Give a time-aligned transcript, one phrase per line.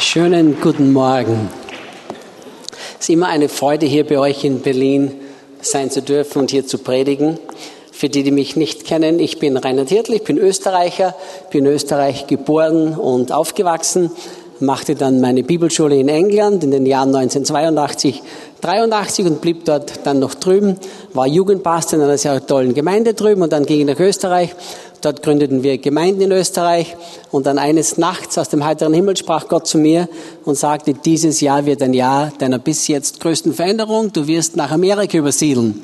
[0.00, 1.50] Schönen guten Morgen.
[3.00, 5.10] Es ist immer eine Freude, hier bei euch in Berlin
[5.60, 7.40] sein zu dürfen und hier zu predigen.
[7.90, 11.16] Für die, die mich nicht kennen, ich bin Reinhard Hirtl, ich bin Österreicher,
[11.50, 14.12] bin in Österreich geboren und aufgewachsen,
[14.60, 18.22] machte dann meine Bibelschule in England in den Jahren 1982,
[18.60, 20.78] 83 und blieb dort dann noch drüben,
[21.12, 24.54] war Jugendpastor in einer sehr tollen Gemeinde drüben und dann ging ich nach Österreich
[25.00, 26.96] Dort gründeten wir Gemeinden in Österreich
[27.30, 30.08] und dann eines Nachts aus dem heiteren Himmel sprach Gott zu mir
[30.44, 34.72] und sagte, dieses Jahr wird ein Jahr deiner bis jetzt größten Veränderung, du wirst nach
[34.72, 35.82] Amerika übersiedeln.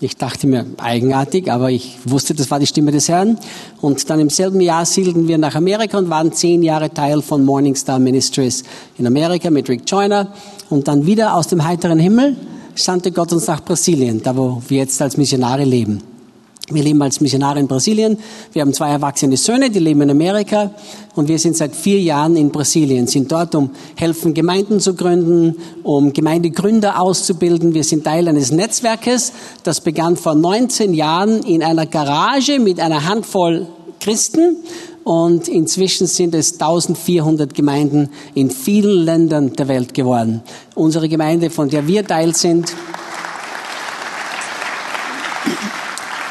[0.00, 3.36] Ich dachte mir, eigenartig, aber ich wusste, das war die Stimme des Herrn.
[3.80, 7.44] Und dann im selben Jahr siedelten wir nach Amerika und waren zehn Jahre Teil von
[7.44, 8.62] Morningstar Ministries
[8.96, 10.32] in Amerika mit Rick Joyner.
[10.70, 12.36] Und dann wieder aus dem heiteren Himmel
[12.76, 16.00] sandte Gott uns nach Brasilien, da wo wir jetzt als Missionare leben.
[16.70, 18.18] Wir leben als Missionare in Brasilien.
[18.52, 20.70] Wir haben zwei erwachsene Söhne, die leben in Amerika.
[21.14, 25.56] Und wir sind seit vier Jahren in Brasilien, sind dort, um helfen, Gemeinden zu gründen,
[25.82, 27.72] um Gemeindegründer auszubilden.
[27.72, 33.08] Wir sind Teil eines Netzwerkes, das begann vor 19 Jahren in einer Garage mit einer
[33.08, 33.66] Handvoll
[33.98, 34.56] Christen.
[35.04, 40.42] Und inzwischen sind es 1400 Gemeinden in vielen Ländern der Welt geworden.
[40.74, 42.74] Unsere Gemeinde, von der wir Teil sind,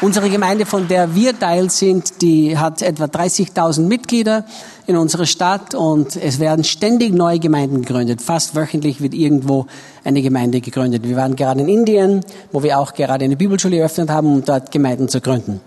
[0.00, 4.44] Unsere Gemeinde, von der wir Teil sind, die hat etwa 30.000 Mitglieder
[4.86, 8.22] in unserer Stadt und es werden ständig neue Gemeinden gegründet.
[8.22, 9.66] Fast wöchentlich wird irgendwo
[10.04, 11.02] eine Gemeinde gegründet.
[11.02, 12.20] Wir waren gerade in Indien,
[12.52, 15.60] wo wir auch gerade eine Bibelschule eröffnet haben, um dort Gemeinden zu gründen.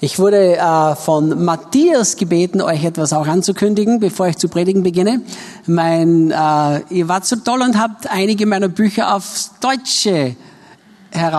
[0.00, 5.22] Ich wurde äh, von Matthias gebeten, euch etwas auch anzukündigen, bevor ich zu predigen beginne.
[5.66, 10.34] Mein, äh, ihr wart so toll und habt einige meiner Bücher aufs Deutsche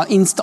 [0.07, 0.35] ins,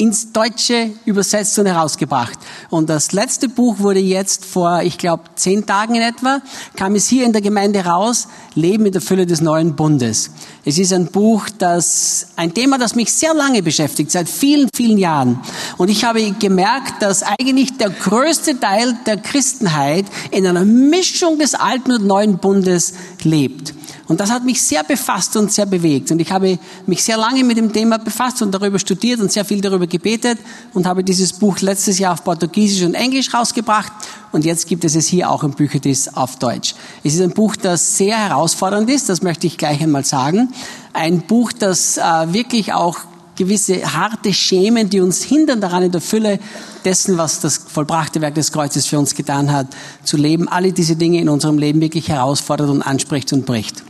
[0.00, 2.38] ins Deutsche übersetzt und herausgebracht.
[2.70, 6.40] Und das letzte Buch wurde jetzt vor, ich glaube, zehn Tagen in etwa,
[6.74, 10.30] kam es hier in der Gemeinde raus, Leben in der Fülle des neuen Bundes.
[10.64, 14.96] Es ist ein Buch, das, ein Thema, das mich sehr lange beschäftigt, seit vielen, vielen
[14.96, 15.40] Jahren.
[15.76, 21.54] Und ich habe gemerkt, dass eigentlich der größte Teil der Christenheit in einer Mischung des
[21.54, 23.74] alten und neuen Bundes lebt.
[24.10, 26.10] Und das hat mich sehr befasst und sehr bewegt.
[26.10, 29.44] Und ich habe mich sehr lange mit dem Thema befasst und darüber studiert und sehr
[29.44, 30.36] viel darüber gebetet
[30.74, 33.92] und habe dieses Buch letztes Jahr auf Portugiesisch und Englisch rausgebracht.
[34.32, 36.74] Und jetzt gibt es es hier auch im Büchertisch auf Deutsch.
[37.04, 40.52] Es ist ein Buch, das sehr herausfordernd ist, das möchte ich gleich einmal sagen.
[40.92, 42.98] Ein Buch, das äh, wirklich auch
[43.36, 46.40] gewisse harte Schemen, die uns hindern daran in der Fülle
[46.84, 49.68] dessen, was das vollbrachte Werk des Kreuzes für uns getan hat,
[50.02, 53.84] zu leben, alle diese Dinge in unserem Leben wirklich herausfordert und anspricht und bricht.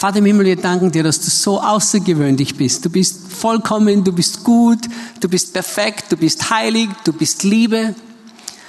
[0.00, 2.82] Vater im Himmel, wir danken dir, dass du so außergewöhnlich bist.
[2.82, 4.78] Du bist vollkommen, du bist gut,
[5.20, 7.94] du bist perfekt, du bist heilig, du bist Liebe.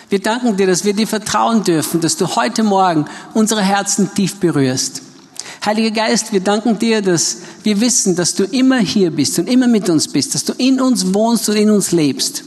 [0.09, 4.41] Wir danken dir, dass wir dir vertrauen dürfen, dass du heute Morgen unsere Herzen tief
[4.41, 5.03] berührst.
[5.65, 9.67] Heiliger Geist, wir danken dir, dass wir wissen, dass du immer hier bist und immer
[9.67, 12.43] mit uns bist, dass du in uns wohnst und in uns lebst.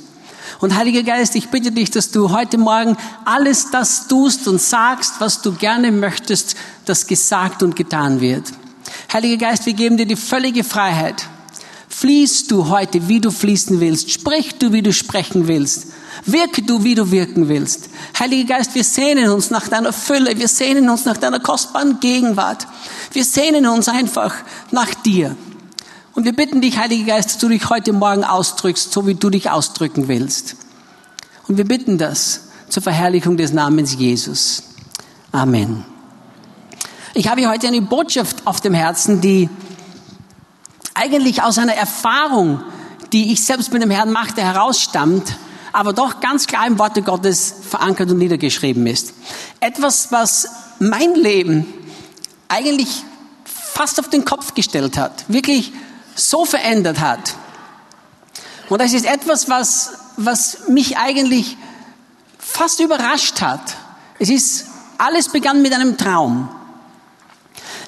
[0.60, 5.14] Und Heiliger Geist, ich bitte dich, dass du heute Morgen alles das tust und sagst,
[5.20, 8.52] was du gerne möchtest, dass gesagt und getan wird.
[9.12, 11.26] Heiliger Geist, wir geben dir die völlige Freiheit.
[11.88, 14.10] Fließt du heute, wie du fließen willst.
[14.10, 15.86] Sprich du, wie du sprechen willst.
[16.26, 17.88] Wirke du, wie du wirken willst.
[18.18, 20.36] Heiliger Geist, wir sehnen uns nach deiner Fülle.
[20.36, 22.66] Wir sehnen uns nach deiner kostbaren Gegenwart.
[23.12, 24.34] Wir sehnen uns einfach
[24.72, 25.36] nach dir.
[26.14, 29.30] Und wir bitten dich, Heiliger Geist, dass du dich heute Morgen ausdrückst, so wie du
[29.30, 30.56] dich ausdrücken willst.
[31.46, 34.62] Und wir bitten das zur Verherrlichung des Namens Jesus.
[35.32, 35.93] Amen.
[37.16, 39.48] Ich habe heute eine Botschaft auf dem Herzen, die
[40.94, 42.60] eigentlich aus einer Erfahrung,
[43.12, 45.36] die ich selbst mit dem Herrn machte, herausstammt,
[45.72, 49.14] aber doch ganz klar im Worte Gottes verankert und niedergeschrieben ist.
[49.60, 50.48] Etwas, was
[50.80, 51.72] mein Leben
[52.48, 53.04] eigentlich
[53.44, 55.72] fast auf den Kopf gestellt hat, wirklich
[56.16, 57.36] so verändert hat.
[58.68, 61.56] Und das ist etwas, was, was mich eigentlich
[62.40, 63.76] fast überrascht hat.
[64.18, 64.66] Es ist,
[64.98, 66.48] alles begann mit einem Traum.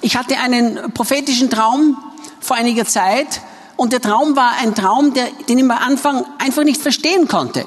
[0.00, 1.96] Ich hatte einen prophetischen Traum
[2.40, 3.40] vor einiger Zeit
[3.76, 7.64] und der Traum war ein Traum, der, den ich am Anfang einfach nicht verstehen konnte.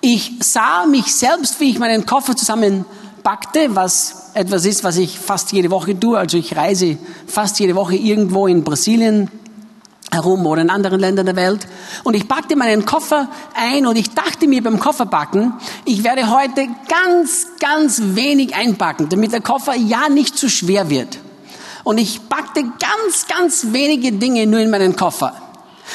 [0.00, 5.52] Ich sah mich selbst, wie ich meinen Koffer zusammenpackte, was etwas ist, was ich fast
[5.52, 6.18] jede Woche tue.
[6.18, 9.30] Also ich reise fast jede Woche irgendwo in Brasilien
[10.12, 11.66] herum oder in anderen Ländern der Welt.
[12.04, 15.54] Und ich packte meinen Koffer ein und ich dachte mir beim Kofferpacken,
[15.84, 21.18] ich werde heute ganz, ganz wenig einpacken, damit der Koffer ja nicht zu schwer wird
[21.86, 25.40] und ich packte ganz, ganz wenige Dinge nur in meinen Koffer.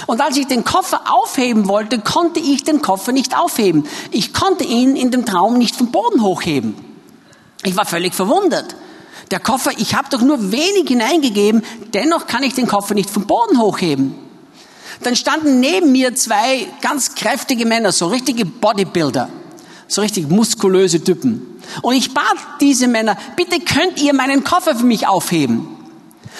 [0.07, 3.85] Und als ich den Koffer aufheben wollte, konnte ich den Koffer nicht aufheben.
[4.09, 6.75] Ich konnte ihn in dem Traum nicht vom Boden hochheben.
[7.65, 8.73] Ich war völlig verwundert.
[9.31, 11.61] der Koffer, ich habe doch nur wenig hineingegeben,
[11.93, 14.15] dennoch kann ich den Koffer nicht vom Boden hochheben.
[15.03, 19.27] Dann standen neben mir zwei ganz kräftige Männer, so richtige Bodybuilder,
[19.89, 21.61] so richtig muskulöse Typen.
[21.81, 25.70] Und ich bat diese Männer, bitte könnt ihr meinen Koffer für mich aufheben.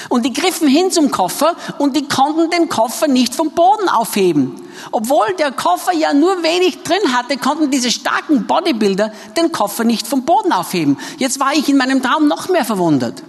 [0.10, 4.62] Und die griffen hin zum Koffer und die konnten den Koffer nicht vom Boden aufheben.
[4.92, 10.08] Obwohl der Koffer ja nur wenig drin hatte, konnten diese starken Bodybuilder den Koffer nicht
[10.08, 10.98] vom Boden aufheben.
[11.18, 13.22] Jetzt war ich in meinem Traum noch mehr verwundert.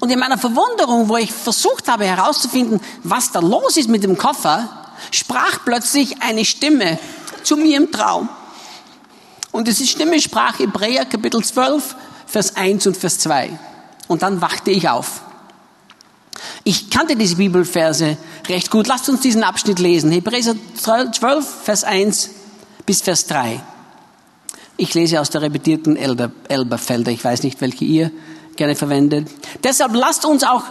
[0.00, 4.18] Und in meiner Verwunderung, wo ich versucht habe herauszufinden, was da los ist mit dem
[4.18, 4.68] Koffer,
[5.10, 6.98] sprach plötzlich eine Stimme
[7.42, 8.28] zu mir im Traum.
[9.52, 11.96] Und diese Stimme sprach Hebräer Kapitel 12,
[12.26, 13.58] Vers 1 und Vers 2.
[14.08, 15.22] Und dann wachte ich auf.
[16.64, 18.16] Ich kannte diese Bibelverse
[18.48, 18.86] recht gut.
[18.86, 20.10] Lasst uns diesen Abschnitt lesen.
[20.10, 22.30] Hebräer 12, Vers 1
[22.84, 23.60] bis Vers 3.
[24.76, 27.10] Ich lese aus der repetierten Elberfelder.
[27.10, 28.10] Ich weiß nicht, welche ihr
[28.56, 29.28] gerne verwendet.
[29.64, 30.64] Deshalb lasst uns auch,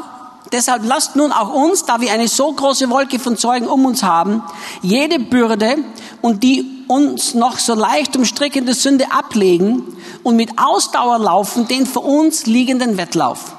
[0.52, 4.04] deshalb lasst nun auch uns, da wir eine so große Wolke von Zeugen um uns
[4.04, 4.44] haben,
[4.82, 5.78] jede Bürde
[6.22, 9.84] und die uns noch so leicht umstrickende Sünde ablegen
[10.24, 13.56] und mit Ausdauer laufen den vor uns liegenden Wettlauf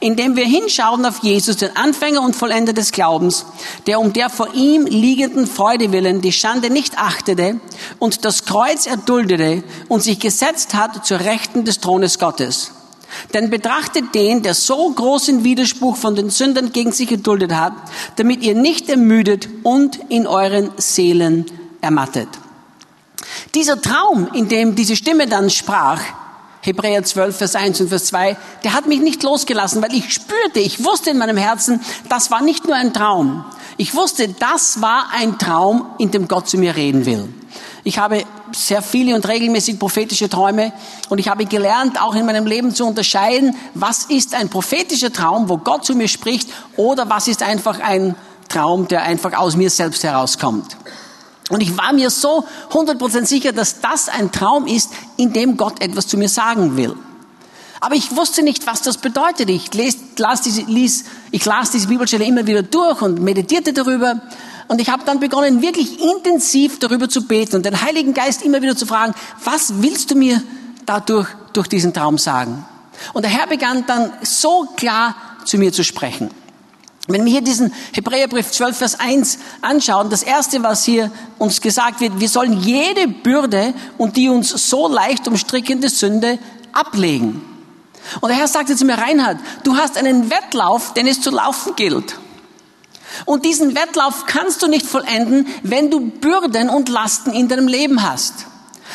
[0.00, 3.46] indem wir hinschauen auf Jesus, den Anfänger und Vollender des Glaubens,
[3.86, 7.60] der um der vor ihm liegenden Freude willen die Schande nicht achtete
[7.98, 12.72] und das Kreuz erduldete und sich gesetzt hat zur Rechten des Thrones Gottes.
[13.32, 17.72] Denn betrachtet den, der so großen Widerspruch von den Sündern gegen sich geduldet hat,
[18.16, 21.46] damit ihr nicht ermüdet und in euren Seelen
[21.80, 22.28] ermattet.
[23.54, 26.00] Dieser Traum, in dem diese Stimme dann sprach,
[26.66, 30.58] Hebräer 12, Vers 1 und Vers 2, der hat mich nicht losgelassen, weil ich spürte,
[30.58, 33.44] ich wusste in meinem Herzen, das war nicht nur ein Traum.
[33.76, 37.28] Ich wusste, das war ein Traum, in dem Gott zu mir reden will.
[37.84, 40.72] Ich habe sehr viele und regelmäßig prophetische Träume
[41.08, 45.48] und ich habe gelernt, auch in meinem Leben zu unterscheiden, was ist ein prophetischer Traum,
[45.48, 48.16] wo Gott zu mir spricht, oder was ist einfach ein
[48.48, 50.76] Traum, der einfach aus mir selbst herauskommt.
[51.48, 55.80] Und ich war mir so 100% sicher, dass das ein Traum ist, in dem Gott
[55.80, 56.96] etwas zu mir sagen will.
[57.80, 59.48] Aber ich wusste nicht, was das bedeutet.
[59.50, 64.20] Ich, les, las diese, lies, ich las diese Bibelstelle immer wieder durch und meditierte darüber.
[64.68, 68.62] Und ich habe dann begonnen, wirklich intensiv darüber zu beten und den Heiligen Geist immer
[68.62, 69.14] wieder zu fragen,
[69.44, 70.42] was willst du mir
[70.84, 72.64] dadurch durch diesen Traum sagen?
[73.12, 75.14] Und der Herr begann dann so klar
[75.44, 76.30] zu mir zu sprechen.
[77.08, 82.00] Wenn wir hier diesen Hebräerbrief 12, Vers 1 anschauen, das erste, was hier uns gesagt
[82.00, 86.38] wird, wir sollen jede Bürde und die uns so leicht umstrickende Sünde
[86.72, 87.42] ablegen.
[88.20, 91.76] Und der Herr sagte zu mir, Reinhard, du hast einen Wettlauf, den es zu laufen
[91.76, 92.18] gilt.
[93.24, 98.02] Und diesen Wettlauf kannst du nicht vollenden, wenn du Bürden und Lasten in deinem Leben
[98.02, 98.46] hast.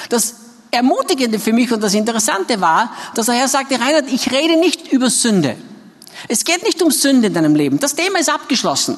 [0.10, 0.36] Das
[0.70, 4.92] Ermutigende für mich und das Interessante war, dass der Herr sagte, Reinhard, ich rede nicht
[4.92, 5.56] über Sünde.
[6.28, 7.80] Es geht nicht um Sünde in deinem Leben.
[7.80, 8.98] Das Thema ist abgeschlossen.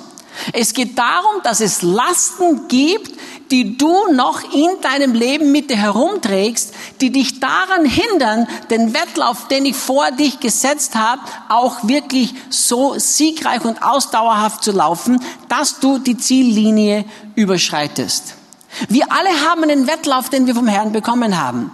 [0.51, 3.11] Es geht darum, dass es Lasten gibt,
[3.51, 9.47] die du noch in deinem Leben mit dir herumträgst, die dich daran hindern, den Wettlauf,
[9.47, 15.79] den ich vor dich gesetzt habe, auch wirklich so siegreich und ausdauerhaft zu laufen, dass
[15.79, 17.05] du die Ziellinie
[17.35, 18.35] überschreitest.
[18.89, 21.71] Wir alle haben einen Wettlauf, den wir vom Herrn bekommen haben.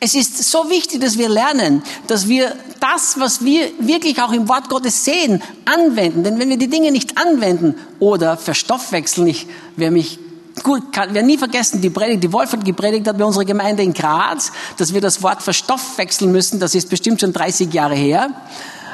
[0.00, 4.48] Es ist so wichtig, dass wir lernen, dass wir das, was wir wirklich auch im
[4.48, 6.24] Wort Gottes sehen, anwenden.
[6.24, 9.46] Denn wenn wir die Dinge nicht anwenden oder verstoffwechseln, ich,
[9.76, 10.18] wer mich
[10.62, 13.82] gut kann, wer nie vergessen, die Predigt, die Wolf hat gepredigt hat bei unserer Gemeinde
[13.82, 16.60] in Graz, dass wir das Wort verstoffwechseln müssen.
[16.60, 18.30] Das ist bestimmt schon 30 Jahre her.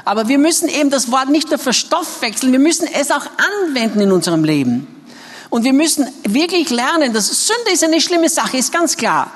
[0.05, 3.27] Aber wir müssen eben das Wort nicht nur verstoffwechseln, wir müssen es auch
[3.67, 4.87] anwenden in unserem Leben.
[5.51, 9.31] Und wir müssen wirklich lernen, dass Sünde ist eine schlimme Sache, ist ganz klar.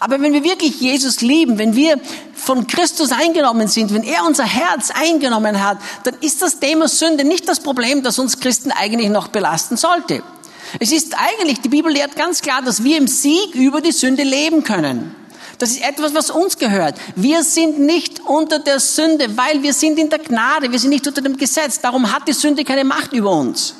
[0.00, 2.00] Aber wenn wir wirklich Jesus lieben, wenn wir
[2.34, 7.24] von Christus eingenommen sind, wenn er unser Herz eingenommen hat, dann ist das Thema Sünde
[7.24, 10.22] nicht das Problem, das uns Christen eigentlich noch belasten sollte.
[10.80, 14.22] Es ist eigentlich, die Bibel lehrt ganz klar, dass wir im Sieg über die Sünde
[14.22, 15.14] leben können.
[15.58, 16.96] Das ist etwas, was uns gehört.
[17.14, 21.06] Wir sind nicht unter der Sünde, weil wir sind in der Gnade, wir sind nicht
[21.06, 21.80] unter dem Gesetz.
[21.80, 23.74] Darum hat die Sünde keine Macht über uns.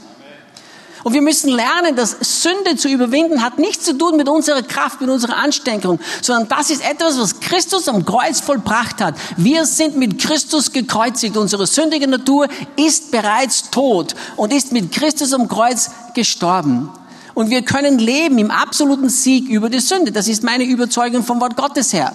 [1.04, 5.00] Und wir müssen lernen, dass Sünde zu überwinden hat nichts zu tun mit unserer Kraft,
[5.00, 9.14] mit unserer Anstrengung, sondern das ist etwas, was Christus am Kreuz vollbracht hat.
[9.36, 11.36] Wir sind mit Christus gekreuzigt.
[11.36, 16.90] Unsere sündige Natur ist bereits tot und ist mit Christus am Kreuz gestorben.
[17.34, 20.12] Und wir können leben im absoluten Sieg über die Sünde.
[20.12, 22.14] Das ist meine Überzeugung vom Wort Gottes her.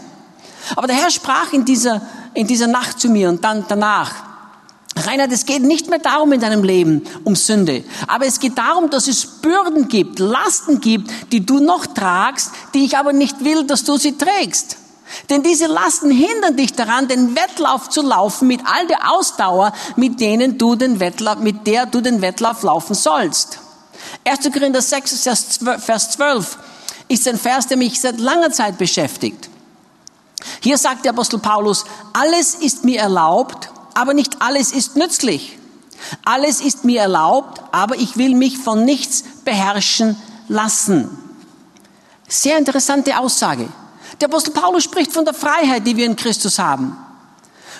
[0.75, 2.01] Aber der Herr sprach in dieser,
[2.33, 4.26] in dieser Nacht zu mir und dann danach.
[5.05, 8.89] Reinhard, es geht nicht mehr darum in deinem Leben um Sünde, aber es geht darum,
[8.89, 13.65] dass es Bürden gibt, Lasten gibt, die du noch tragst, die ich aber nicht will,
[13.65, 14.77] dass du sie trägst.
[15.29, 20.19] Denn diese Lasten hindern dich daran, den Wettlauf zu laufen mit all der Ausdauer, mit
[20.19, 23.59] denen du den Wettlauf, mit der du den Wettlauf laufen sollst.
[24.25, 24.51] 1.
[24.51, 25.23] Korinther 6,
[25.79, 26.57] Vers 12
[27.07, 29.49] ist ein Vers, der mich seit langer Zeit beschäftigt.
[30.61, 33.66] Hier sagt der Apostel Paulus, alles ist mir erlaubt,
[33.97, 35.57] aber nicht alles ist nützlich.
[36.23, 40.15] Alles ist mir erlaubt, aber ich will mich von nichts beherrschen
[40.47, 41.09] lassen.
[42.27, 43.67] Sehr interessante Aussage.
[44.21, 46.95] Der Apostel Paulus spricht von der Freiheit, die wir in Christus haben.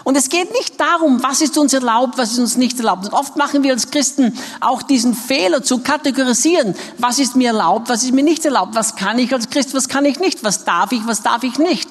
[0.06, 3.06] Und es geht nicht darum, was ist uns erlaubt, was ist uns nicht erlaubt.
[3.06, 6.76] Und oft machen wir als Christen auch diesen Fehler zu kategorisieren.
[6.98, 8.74] Was ist mir erlaubt, was ist mir nicht erlaubt?
[8.74, 10.44] Was kann ich als Christ, was kann ich nicht?
[10.44, 11.88] Was darf ich, was darf ich nicht?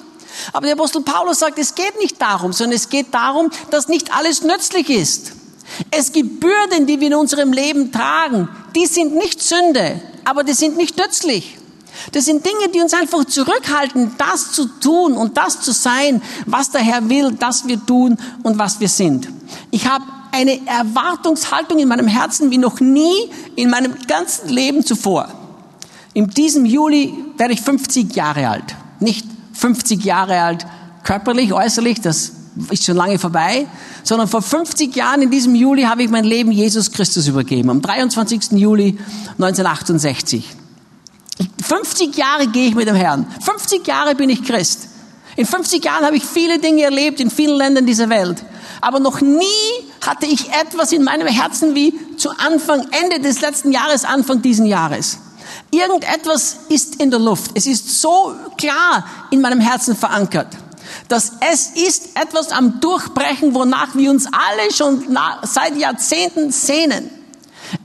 [0.53, 4.13] Aber der Apostel Paulus sagt, es geht nicht darum, sondern es geht darum, dass nicht
[4.15, 5.33] alles nützlich ist.
[5.91, 8.49] Es gibt Bürden, die wir in unserem Leben tragen.
[8.75, 11.57] Die sind nicht Sünde, aber die sind nicht nützlich.
[12.11, 16.71] Das sind Dinge, die uns einfach zurückhalten, das zu tun und das zu sein, was
[16.71, 19.27] der Herr will, dass wir tun und was wir sind.
[19.71, 25.29] Ich habe eine Erwartungshaltung in meinem Herzen wie noch nie in meinem ganzen Leben zuvor.
[26.13, 28.75] In diesem Juli werde ich 50 Jahre alt.
[28.99, 29.25] Nicht
[29.57, 30.65] 50 Jahre alt
[31.03, 32.33] körperlich, äußerlich, das
[32.69, 33.67] ist schon lange vorbei,
[34.03, 37.81] sondern vor 50 Jahren in diesem Juli habe ich mein Leben Jesus Christus übergeben, am
[37.81, 38.51] 23.
[38.51, 38.97] Juli
[39.33, 40.45] 1968.
[41.61, 43.27] 50 Jahre gehe ich mit dem Herrn.
[43.41, 44.89] 50 Jahre bin ich Christ.
[45.35, 48.43] In 50 Jahren habe ich viele Dinge erlebt in vielen Ländern dieser Welt.
[48.81, 49.45] Aber noch nie
[50.05, 54.65] hatte ich etwas in meinem Herzen wie zu Anfang, Ende des letzten Jahres, Anfang diesen
[54.65, 55.19] Jahres.
[55.71, 57.51] Irgendetwas ist in der Luft.
[57.53, 60.47] Es ist so klar in meinem Herzen verankert,
[61.07, 67.09] dass es ist etwas am Durchbrechen, wonach wir uns alle schon seit Jahrzehnten sehnen.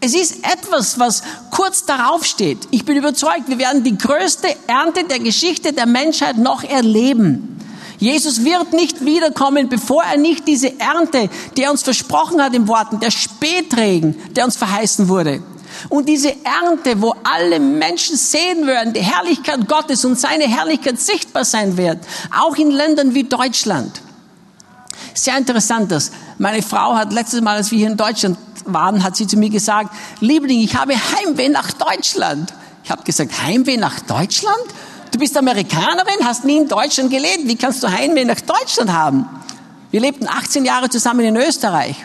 [0.00, 2.68] Es ist etwas, was kurz darauf steht.
[2.70, 7.58] Ich bin überzeugt, wir werden die größte Ernte der Geschichte der Menschheit noch erleben.
[7.98, 12.66] Jesus wird nicht wiederkommen, bevor er nicht diese Ernte, die er uns versprochen hat im
[12.66, 15.40] Worten, der Spätregen, der uns verheißen wurde.
[15.88, 21.44] Und diese Ernte, wo alle Menschen sehen werden, die Herrlichkeit Gottes und seine Herrlichkeit sichtbar
[21.44, 21.98] sein wird,
[22.38, 24.00] auch in Ländern wie Deutschland.
[25.14, 26.10] Sehr interessant das.
[26.38, 29.50] Meine Frau hat letztes Mal, als wir hier in Deutschland waren, hat sie zu mir
[29.50, 32.52] gesagt, Liebling, ich habe Heimweh nach Deutschland.
[32.84, 34.56] Ich habe gesagt, Heimweh nach Deutschland?
[35.12, 37.46] Du bist Amerikanerin, hast nie in Deutschland gelebt.
[37.46, 39.28] Wie kannst du Heimweh nach Deutschland haben?
[39.90, 41.96] Wir lebten 18 Jahre zusammen in Österreich.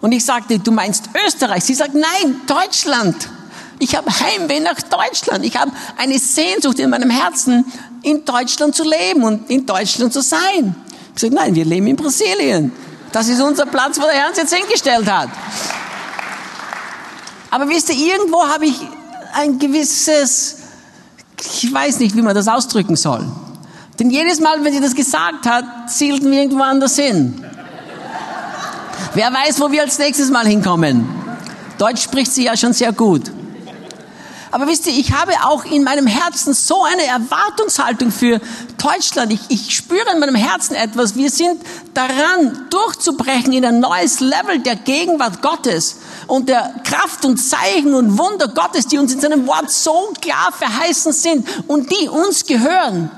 [0.00, 1.64] Und ich sagte, du meinst Österreich?
[1.64, 3.16] Sie sagt, nein, Deutschland.
[3.80, 5.44] Ich habe Heimweh nach Deutschland.
[5.44, 7.64] Ich habe eine Sehnsucht in meinem Herzen,
[8.02, 10.74] in Deutschland zu leben und in Deutschland zu sein.
[11.14, 12.72] Ich sage, nein, wir leben in Brasilien.
[13.12, 15.30] Das ist unser Platz, wo der Herr uns jetzt hingestellt hat.
[17.50, 18.76] Aber wisst ihr, irgendwo habe ich
[19.34, 20.56] ein gewisses,
[21.38, 23.26] ich weiß nicht, wie man das ausdrücken soll.
[23.98, 27.44] Denn jedes Mal, wenn sie das gesagt hat, zielten wir irgendwo anders hin.
[29.14, 31.08] Wer weiß, wo wir als nächstes Mal hinkommen.
[31.78, 33.30] Deutsch spricht sie ja schon sehr gut.
[34.50, 38.40] Aber wisst ihr, ich habe auch in meinem Herzen so eine Erwartungshaltung für
[38.82, 39.32] Deutschland.
[39.32, 41.16] Ich, ich spüre in meinem Herzen etwas.
[41.16, 41.60] Wir sind
[41.94, 48.18] daran, durchzubrechen in ein neues Level der Gegenwart Gottes und der Kraft und Zeichen und
[48.18, 53.10] Wunder Gottes, die uns in seinem Wort so klar verheißen sind und die uns gehören.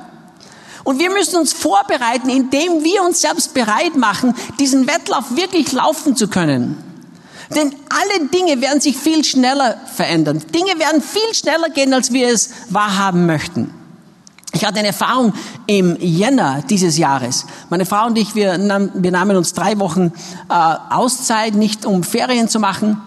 [0.91, 6.17] Und wir müssen uns vorbereiten, indem wir uns selbst bereit machen, diesen Wettlauf wirklich laufen
[6.17, 6.83] zu können.
[7.55, 10.43] Denn alle Dinge werden sich viel schneller verändern.
[10.53, 13.73] Dinge werden viel schneller gehen, als wir es wahrhaben möchten.
[14.53, 15.33] Ich hatte eine Erfahrung
[15.69, 17.47] im Jänner dieses Jahres.
[17.69, 20.13] Meine Frau und ich, wir, nahm, wir nahmen uns drei Wochen
[20.49, 20.53] äh,
[20.91, 23.01] Auszeit, nicht um Ferien zu machen,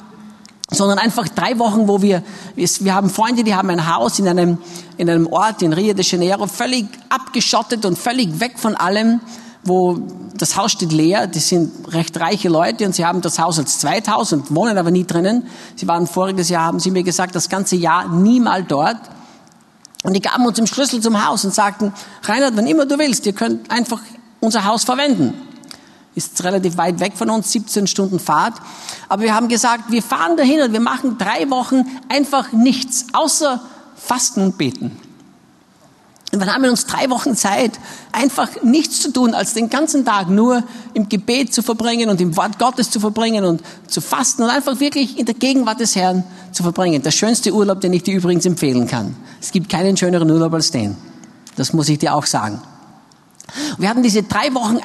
[0.73, 2.23] sondern einfach drei Wochen, wo wir,
[2.55, 4.57] wir haben Freunde, die haben ein Haus in einem,
[4.97, 9.21] in einem Ort in Rio de Janeiro, völlig abgeschottet und völlig weg von allem
[9.63, 9.97] wo
[10.35, 13.79] das Haus steht leer, die sind recht reiche Leute und sie haben das Haus als
[13.79, 15.47] Zweithaus und wohnen aber nie drinnen.
[15.75, 18.97] Sie waren voriges Jahr, haben sie mir gesagt, das ganze Jahr nie mal dort.
[20.03, 23.25] Und die gaben uns den Schlüssel zum Haus und sagten, Reinhard, wenn immer du willst,
[23.25, 24.01] ihr könnt einfach
[24.41, 25.33] unser Haus verwenden.
[26.15, 28.53] Ist relativ weit weg von uns, 17 Stunden Fahrt.
[29.09, 33.61] Aber wir haben gesagt, wir fahren dahin und wir machen drei Wochen einfach nichts, außer
[33.95, 34.97] Fasten und Beten.
[36.33, 37.79] Und dann haben wir uns drei Wochen Zeit,
[38.11, 40.63] einfach nichts zu tun, als den ganzen Tag nur
[40.95, 44.79] im Gebet zu verbringen und im Wort Gottes zu verbringen und zu fasten und einfach
[44.79, 47.03] wirklich in der Gegenwart des Herrn zu verbringen.
[47.03, 49.15] Der schönste Urlaub, den ich dir übrigens empfehlen kann.
[49.39, 50.97] Es gibt keinen schöneren Urlaub als den.
[51.55, 52.59] Das muss ich dir auch sagen.
[53.77, 54.77] Wir hatten diese drei Wochen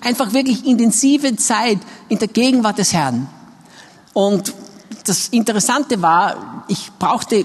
[0.00, 3.28] einfach wirklich intensive Zeit in der Gegenwart des Herrn.
[4.12, 4.52] Und
[5.04, 7.44] das Interessante war, ich brauchte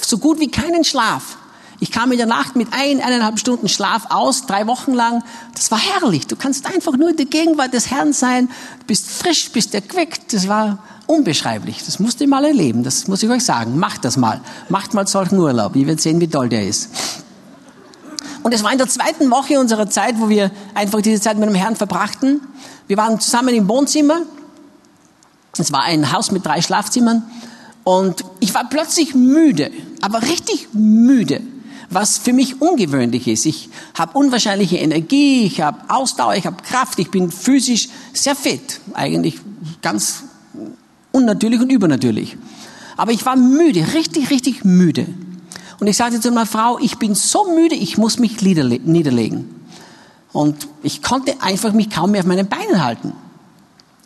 [0.00, 1.36] so gut wie keinen Schlaf.
[1.80, 5.22] Ich kam in der Nacht mit ein, eineinhalb Stunden Schlaf aus, drei Wochen lang.
[5.54, 6.26] Das war herrlich.
[6.26, 8.48] Du kannst einfach nur in der Gegenwart des Herrn sein.
[8.80, 10.32] Du bist frisch, bist erquickt.
[10.32, 11.84] Das war unbeschreiblich.
[11.84, 12.82] Das musst ihr mal erleben.
[12.82, 13.78] Das muss ich euch sagen.
[13.78, 14.40] Macht das mal.
[14.68, 15.76] Macht mal solchen Urlaub.
[15.76, 16.90] Ihr werdet sehen, wie toll der ist.
[18.48, 21.50] Und es war in der zweiten Woche unserer Zeit, wo wir einfach diese Zeit mit
[21.50, 22.40] dem Herrn verbrachten.
[22.86, 24.22] Wir waren zusammen im Wohnzimmer.
[25.58, 27.24] Es war ein Haus mit drei Schlafzimmern.
[27.84, 31.42] Und ich war plötzlich müde, aber richtig müde
[31.90, 33.44] was für mich ungewöhnlich ist.
[33.44, 38.80] Ich habe unwahrscheinliche Energie, ich habe Ausdauer, ich habe Kraft, ich bin physisch sehr fit,
[38.94, 39.40] eigentlich
[39.82, 40.22] ganz
[41.12, 42.38] unnatürlich und übernatürlich.
[42.96, 45.06] Aber ich war müde, richtig, richtig müde.
[45.80, 49.54] Und ich sagte zu meiner Frau, ich bin so müde, ich muss mich niederlegen.
[50.32, 53.12] Und ich konnte einfach mich kaum mehr auf meinen Beinen halten.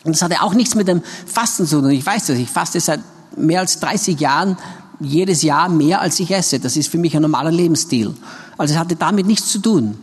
[0.04, 1.90] Und das hatte auch nichts mit dem Fasten zu tun.
[1.90, 3.00] Ich weiß das, ich faste seit
[3.36, 4.56] mehr als 30 Jahren
[5.00, 6.60] jedes Jahr mehr, als ich esse.
[6.60, 8.14] Das ist für mich ein normaler Lebensstil.
[8.58, 9.96] Also es hatte damit nichts zu tun.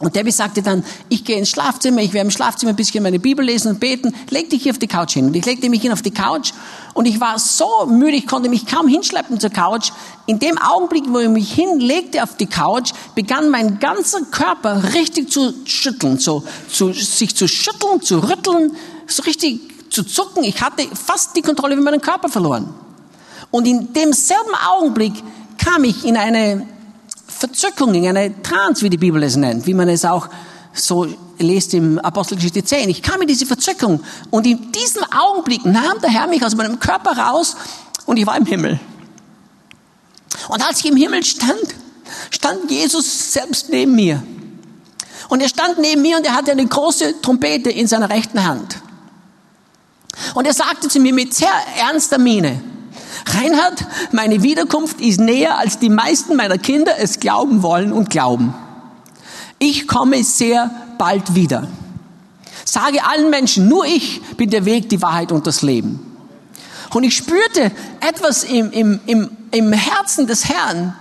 [0.00, 3.18] Und Debbie sagte dann, ich gehe ins Schlafzimmer, ich werde im Schlafzimmer ein bisschen meine
[3.18, 5.26] Bibel lesen und beten, leg dich hier auf die Couch hin.
[5.26, 6.52] Und ich legte mich hin auf die Couch
[6.94, 9.90] und ich war so müde, ich konnte mich kaum hinschleppen zur Couch.
[10.24, 15.30] In dem Augenblick, wo ich mich hinlegte auf die Couch, begann mein ganzer Körper richtig
[15.30, 18.74] zu schütteln, so, zu, sich zu schütteln, zu rütteln,
[19.06, 20.44] so richtig zu zucken.
[20.44, 22.72] Ich hatte fast die Kontrolle über meinen Körper verloren.
[23.50, 25.12] Und in demselben Augenblick
[25.58, 26.66] kam ich in eine
[27.40, 30.28] Verzückung, in eine Trance, wie die Bibel es nennt, wie man es auch
[30.74, 31.06] so
[31.38, 32.90] liest im Apostelgeschichte 10.
[32.90, 36.78] Ich kam in diese Verzückung und in diesem Augenblick nahm der Herr mich aus meinem
[36.78, 37.56] Körper raus
[38.04, 38.78] und ich war im Himmel.
[40.48, 41.64] Und als ich im Himmel stand,
[42.30, 44.22] stand Jesus selbst neben mir.
[45.30, 48.76] Und er stand neben mir und er hatte eine große Trompete in seiner rechten Hand.
[50.34, 52.60] Und er sagte zu mir mit sehr ernster Miene,
[53.34, 58.54] Reinhard, meine Wiederkunft ist näher, als die meisten meiner Kinder es glauben wollen und glauben.
[59.58, 61.68] Ich komme sehr bald wieder.
[62.64, 66.06] Sage allen Menschen, nur ich bin der Weg, die Wahrheit und das Leben.
[66.92, 70.96] Und ich spürte etwas im, im, im, im Herzen des Herrn,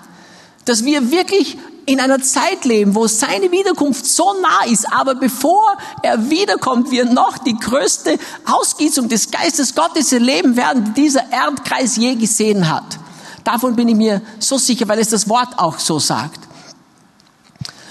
[0.66, 1.58] dass wir wirklich
[1.90, 7.06] in einer Zeit leben, wo seine Wiederkunft so nah ist, aber bevor er wiederkommt, wir
[7.06, 13.00] noch die größte Ausgießung des Geistes Gottes erleben werden, die dieser Erdkreis je gesehen hat.
[13.44, 16.40] Davon bin ich mir so sicher, weil es das Wort auch so sagt.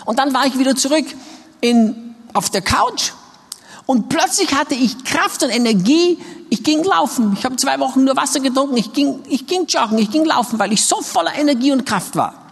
[0.05, 1.07] Und dann war ich wieder zurück
[1.61, 3.11] in, auf der Couch
[3.85, 6.19] und plötzlich hatte ich Kraft und Energie.
[6.51, 7.35] Ich ging laufen.
[7.37, 8.77] Ich habe zwei Wochen nur Wasser getrunken.
[8.77, 12.15] Ich ging, ich ging joggen, ich ging laufen, weil ich so voller Energie und Kraft
[12.15, 12.48] war.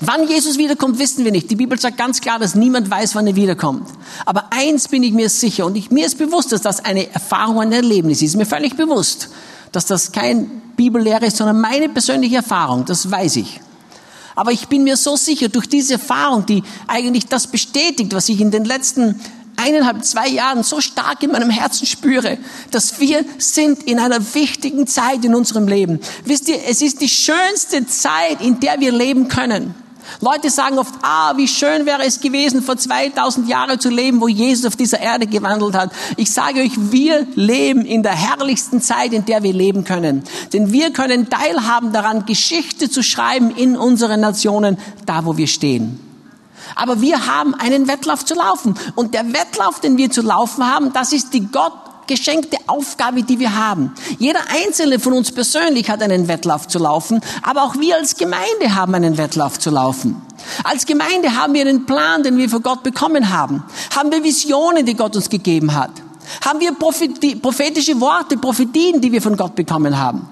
[0.00, 1.50] Wann Jesus wiederkommt, wissen wir nicht.
[1.50, 3.88] Die Bibel sagt ganz klar, dass niemand weiß, wann er wiederkommt.
[4.26, 7.60] Aber eins bin ich mir sicher und ich, mir ist bewusst, dass das eine Erfahrung,
[7.60, 8.36] ein Erlebnis ist.
[8.36, 9.30] Mir völlig bewusst,
[9.72, 12.84] dass das kein Bibellehre ist, sondern meine persönliche Erfahrung.
[12.84, 13.60] Das weiß ich.
[14.36, 18.40] Aber ich bin mir so sicher, durch diese Erfahrung, die eigentlich das bestätigt, was ich
[18.40, 19.20] in den letzten
[19.58, 22.38] eineinhalb, zwei Jahren so stark in meinem Herzen spüre,
[22.70, 26.00] dass wir sind in einer wichtigen Zeit in unserem Leben.
[26.24, 29.74] Wisst ihr, es ist die schönste Zeit, in der wir leben können.
[30.20, 34.28] Leute sagen oft, ah, wie schön wäre es gewesen, vor 2000 Jahren zu leben, wo
[34.28, 35.92] Jesus auf dieser Erde gewandelt hat.
[36.16, 40.24] Ich sage euch, wir leben in der herrlichsten Zeit, in der wir leben können.
[40.52, 46.07] Denn wir können teilhaben daran, Geschichte zu schreiben in unseren Nationen, da wo wir stehen.
[46.74, 48.74] Aber wir haben einen Wettlauf zu laufen.
[48.94, 51.72] Und der Wettlauf, den wir zu laufen haben, das ist die Gott
[52.08, 53.92] geschenkte Aufgabe, die wir haben.
[54.18, 58.74] Jeder einzelne von uns persönlich hat einen Wettlauf zu laufen, aber auch wir als Gemeinde
[58.74, 60.16] haben einen Wettlauf zu laufen.
[60.64, 63.62] Als Gemeinde haben wir einen Plan, den wir von Gott bekommen haben.
[63.94, 65.90] Haben wir Visionen, die Gott uns gegeben hat.
[66.44, 70.28] Haben wir prophetische Worte, Prophetien, die wir von Gott bekommen haben.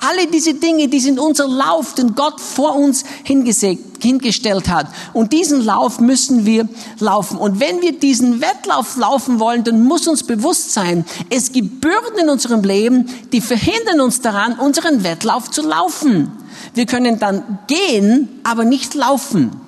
[0.00, 4.86] Alle diese Dinge, die sind unser Lauf, den Gott vor uns hingestellt hat.
[5.12, 7.38] Und diesen Lauf müssen wir laufen.
[7.38, 12.18] Und wenn wir diesen Wettlauf laufen wollen, dann muss uns bewusst sein, es gibt Bürden
[12.22, 16.32] in unserem Leben, die verhindern uns daran, unseren Wettlauf zu laufen.
[16.74, 19.65] Wir können dann gehen, aber nicht laufen.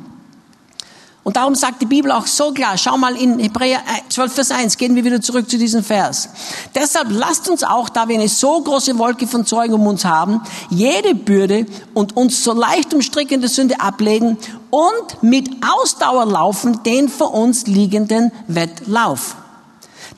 [1.29, 4.79] Und darum sagt die Bibel auch so klar, schau mal in Hebräer 12, Vers 1,
[4.79, 6.31] gehen wir wieder zurück zu diesem Vers.
[6.75, 10.41] Deshalb lasst uns auch, da wir eine so große Wolke von Zeugen um uns haben,
[10.71, 14.38] jede Bürde und uns so leicht umstrickende Sünde ablegen
[14.71, 19.37] und mit Ausdauer laufen den vor uns liegenden Wettlauf.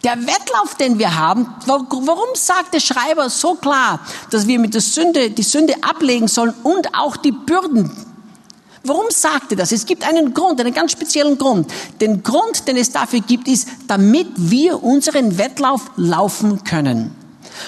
[0.04, 3.98] Der Wettlauf, den wir haben, warum sagt der Schreiber so klar,
[4.30, 7.90] dass wir mit der Sünde, die Sünde ablegen sollen und auch die Bürden
[8.82, 9.72] Warum sagt er das?
[9.72, 11.70] Es gibt einen Grund, einen ganz speziellen Grund.
[12.00, 17.14] Den Grund, den es dafür gibt, ist, damit wir unseren Wettlauf laufen können.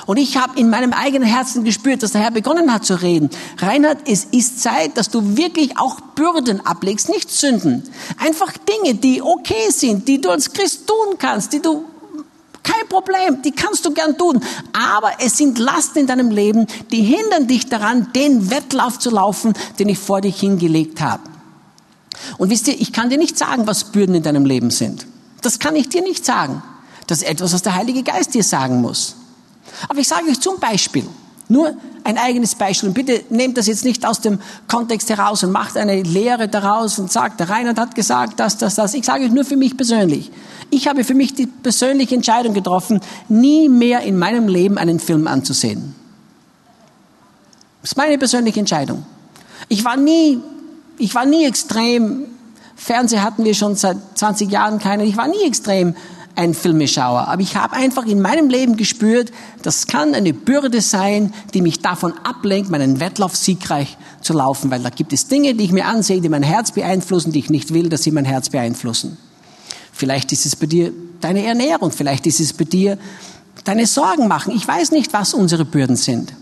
[0.06, 3.30] Und ich habe in meinem eigenen Herzen gespürt, dass der Herr begonnen hat zu reden.
[3.58, 7.82] Reinhard, es ist Zeit, dass du wirklich auch Bürden ablegst, nicht Sünden.
[8.18, 11.84] Einfach Dinge, die okay sind, die du als Christ tun kannst, die du
[12.62, 14.40] kein Problem, die kannst du gern tun.
[14.72, 19.54] Aber es sind Lasten in deinem Leben, die hindern dich daran, den Wettlauf zu laufen,
[19.78, 21.22] den ich vor dich hingelegt habe.
[22.38, 25.06] Und wisst ihr, ich kann dir nicht sagen, was Bürden in deinem Leben sind.
[25.40, 26.62] Das kann ich dir nicht sagen.
[27.06, 29.16] Das ist etwas, was der Heilige Geist dir sagen muss.
[29.88, 31.06] Aber ich sage euch zum Beispiel,
[31.48, 32.88] nur ein eigenes Beispiel.
[32.88, 36.98] Und bitte nehmt das jetzt nicht aus dem Kontext heraus und macht eine Lehre daraus
[36.98, 38.94] und sagt, der Reinhard hat gesagt, das, das, das.
[38.94, 40.30] Ich sage euch nur für mich persönlich.
[40.70, 45.26] Ich habe für mich die persönliche Entscheidung getroffen, nie mehr in meinem Leben einen Film
[45.26, 45.94] anzusehen.
[47.82, 49.04] Das ist meine persönliche Entscheidung.
[49.68, 50.40] Ich war nie,
[50.98, 52.26] ich war nie extrem,
[52.76, 55.94] Fernseher hatten wir schon seit 20 Jahren keinen, ich war nie extrem
[56.34, 57.28] ein Filmeschauer.
[57.28, 61.80] Aber ich habe einfach in meinem Leben gespürt, das kann eine Bürde sein, die mich
[61.80, 64.70] davon ablenkt, meinen Wettlauf siegreich zu laufen.
[64.70, 67.50] Weil da gibt es Dinge, die ich mir ansehe, die mein Herz beeinflussen, die ich
[67.50, 69.18] nicht will, dass sie mein Herz beeinflussen.
[69.92, 72.98] Vielleicht ist es bei dir deine Ernährung, vielleicht ist es bei dir
[73.64, 74.54] deine Sorgen machen.
[74.56, 76.32] Ich weiß nicht, was unsere Bürden sind.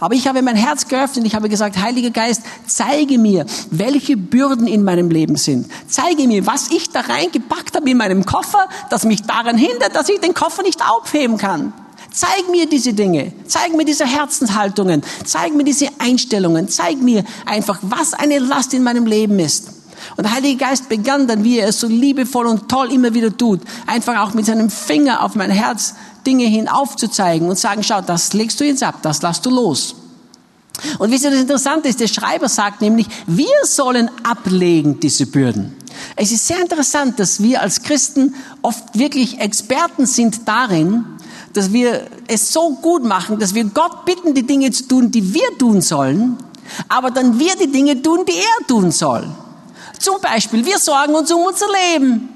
[0.00, 4.16] Aber ich habe mein Herz geöffnet und ich habe gesagt, Heiliger Geist, zeige mir, welche
[4.16, 5.70] Bürden in meinem Leben sind.
[5.88, 10.08] Zeige mir, was ich da reingepackt habe in meinem Koffer, das mich daran hindert, dass
[10.08, 11.72] ich den Koffer nicht aufheben kann.
[12.12, 17.78] Zeig mir diese Dinge, zeig mir diese Herzenshaltungen, zeig mir diese Einstellungen, zeig mir einfach,
[17.80, 19.70] was eine Last in meinem Leben ist.
[20.16, 23.34] Und der Heilige Geist begann dann, wie er es so liebevoll und toll immer wieder
[23.34, 25.94] tut, einfach auch mit seinem Finger auf mein Herz
[26.26, 29.96] Dinge hin aufzuzeigen und sagen, schau, das legst du jetzt ab, das lässt du los.
[30.98, 35.76] Und wisst ihr, das Interessante ist, der Schreiber sagt nämlich, wir sollen ablegen diese Bürden.
[36.16, 41.04] Es ist sehr interessant, dass wir als Christen oft wirklich Experten sind darin,
[41.52, 45.34] dass wir es so gut machen, dass wir Gott bitten, die Dinge zu tun, die
[45.34, 46.38] wir tun sollen,
[46.88, 49.28] aber dann wir die Dinge tun, die er tun soll.
[49.98, 52.30] Zum Beispiel, wir sorgen uns um unser Leben.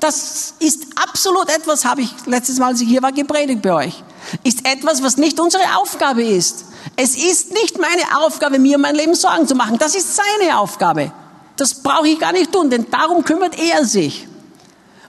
[0.00, 4.02] Das ist absolut etwas, habe ich letztes Mal, als ich hier war, gepredigt bei euch.
[4.42, 6.64] Ist etwas, was nicht unsere Aufgabe ist.
[6.96, 9.78] Es ist nicht meine Aufgabe, mir mein Leben Sorgen zu machen.
[9.78, 11.12] Das ist seine Aufgabe.
[11.56, 14.26] Das brauche ich gar nicht tun, denn darum kümmert er sich.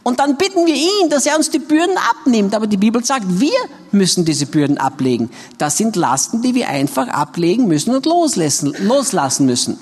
[0.04, 2.56] Und dann bitten wir ihn, dass er uns die Bürden abnimmt.
[2.56, 3.58] Aber die Bibel sagt, wir
[3.92, 5.30] müssen diese Bürden ablegen.
[5.58, 9.80] Das sind Lasten, die wir einfach ablegen müssen und loslassen, loslassen müssen.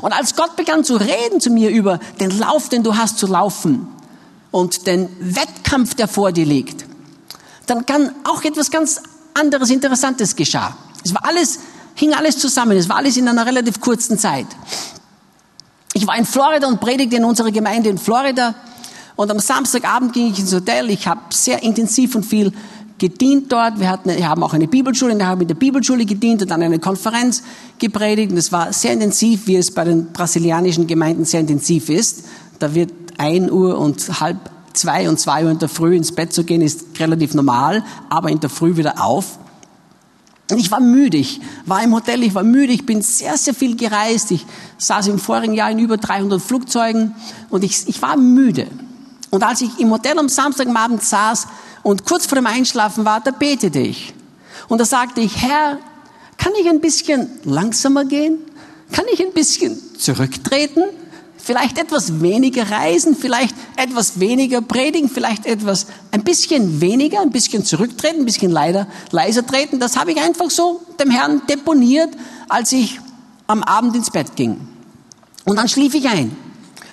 [0.00, 3.26] Und als Gott begann zu reden zu mir über den Lauf, den du hast zu
[3.26, 3.88] laufen
[4.50, 6.84] und den Wettkampf, der vor dir liegt,
[7.66, 9.02] dann kann auch etwas ganz
[9.34, 10.76] anderes, Interessantes geschah.
[11.04, 11.60] Es war alles,
[11.94, 12.76] hing alles zusammen.
[12.76, 14.46] Es war alles in einer relativ kurzen Zeit.
[15.92, 18.54] Ich war in Florida und predigte in unserer Gemeinde in Florida.
[19.16, 20.90] Und am Samstagabend ging ich ins Hotel.
[20.90, 22.52] Ich habe sehr intensiv und viel
[22.98, 23.78] gedient dort.
[23.78, 26.50] Wir, hatten, wir haben auch eine Bibelschule, und wir haben in der Bibelschule gedient und
[26.50, 27.42] dann eine Konferenz
[27.78, 28.32] gepredigt.
[28.32, 32.24] Und es war sehr intensiv, wie es bei den brasilianischen Gemeinden sehr intensiv ist.
[32.58, 34.38] Da wird ein Uhr und halb
[34.72, 38.30] zwei und zwei Uhr in der Früh ins Bett zu gehen, ist relativ normal, aber
[38.30, 39.38] in der Früh wieder auf.
[40.50, 43.54] Und ich war müde, ich war im Hotel, ich war müde, ich bin sehr, sehr
[43.54, 44.30] viel gereist.
[44.30, 44.46] Ich
[44.78, 47.16] saß im vorigen Jahr in über 300 Flugzeugen
[47.50, 48.68] und ich, ich war müde.
[49.30, 51.48] Und als ich im Hotel am Samstagabend saß,
[51.86, 54.12] und kurz vor dem Einschlafen war, da betete ich.
[54.66, 55.78] Und da sagte ich, Herr,
[56.36, 58.38] kann ich ein bisschen langsamer gehen?
[58.90, 60.82] Kann ich ein bisschen zurücktreten?
[61.38, 67.64] Vielleicht etwas weniger reisen, vielleicht etwas weniger predigen, vielleicht etwas, ein bisschen weniger, ein bisschen
[67.64, 69.78] zurücktreten, ein bisschen leider, leiser treten.
[69.78, 72.10] Das habe ich einfach so dem Herrn deponiert,
[72.48, 72.98] als ich
[73.46, 74.58] am Abend ins Bett ging.
[75.44, 76.36] Und dann schlief ich ein.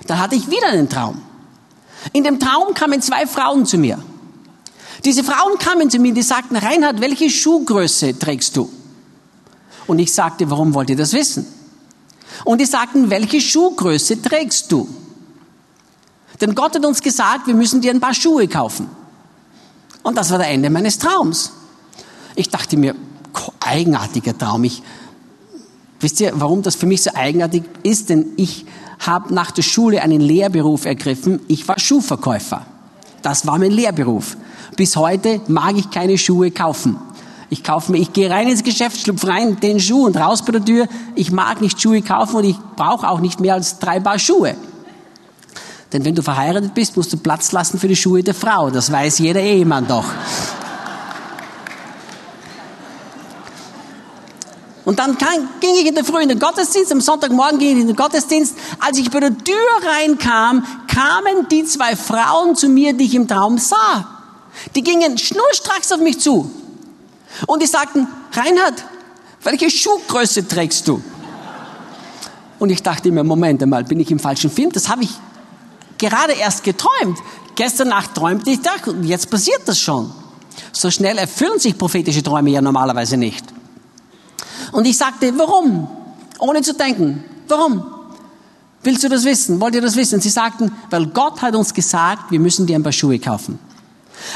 [0.06, 1.20] Da hatte ich wieder einen Traum.
[2.12, 3.98] In dem Traum kamen zwei Frauen zu mir.
[5.04, 8.70] Diese Frauen kamen zu mir, die sagten, Reinhard, welche Schuhgröße trägst du?
[9.86, 11.46] Und ich sagte, warum wollt ihr das wissen?
[12.44, 14.88] Und die sagten, welche Schuhgröße trägst du?
[16.40, 18.88] Denn Gott hat uns gesagt, wir müssen dir ein paar Schuhe kaufen.
[20.02, 21.52] Und das war der Ende meines Traums.
[22.34, 22.94] Ich dachte mir,
[23.60, 24.64] eigenartiger Traum.
[24.64, 24.82] Ich,
[26.00, 28.08] wisst ihr, warum das für mich so eigenartig ist?
[28.08, 28.66] Denn ich
[28.98, 31.40] habe nach der Schule einen Lehrberuf ergriffen.
[31.46, 32.66] Ich war Schuhverkäufer.
[33.24, 34.36] Das war mein Lehrberuf.
[34.76, 36.98] Bis heute mag ich keine Schuhe kaufen.
[37.48, 40.52] Ich kaufe mir, ich gehe rein ins Geschäft, schlupf rein den Schuh und raus bei
[40.52, 40.88] der Tür.
[41.14, 44.54] Ich mag nicht Schuhe kaufen und ich brauche auch nicht mehr als drei Paar Schuhe.
[45.94, 48.68] Denn wenn du verheiratet bist, musst du Platz lassen für die Schuhe der Frau.
[48.68, 50.04] Das weiß jeder Ehemann doch.
[54.84, 55.16] Und dann
[55.60, 58.54] ging ich in der Früh in den Gottesdienst, am Sonntagmorgen ging ich in den Gottesdienst.
[58.80, 63.26] Als ich bei der Tür reinkam, kamen die zwei Frauen zu mir, die ich im
[63.26, 64.06] Traum sah.
[64.74, 66.50] Die gingen schnurstracks auf mich zu.
[67.46, 68.84] Und die sagten, Reinhard,
[69.42, 71.02] welche Schuhgröße trägst du?
[72.58, 74.70] Und ich dachte mir, Moment einmal, bin ich im falschen Film?
[74.70, 75.10] Das habe ich
[75.98, 77.18] gerade erst geträumt.
[77.54, 80.12] Gestern Nacht träumte ich das und jetzt passiert das schon.
[80.72, 83.53] So schnell erfüllen sich prophetische Träume ja normalerweise nicht.
[84.72, 85.88] Und ich sagte, warum?
[86.38, 87.24] Ohne zu denken.
[87.48, 87.82] Warum?
[88.82, 89.60] Willst du das wissen?
[89.60, 90.20] Wollt ihr das wissen?
[90.20, 93.58] Sie sagten, weil Gott hat uns gesagt, wir müssen dir ein paar Schuhe kaufen.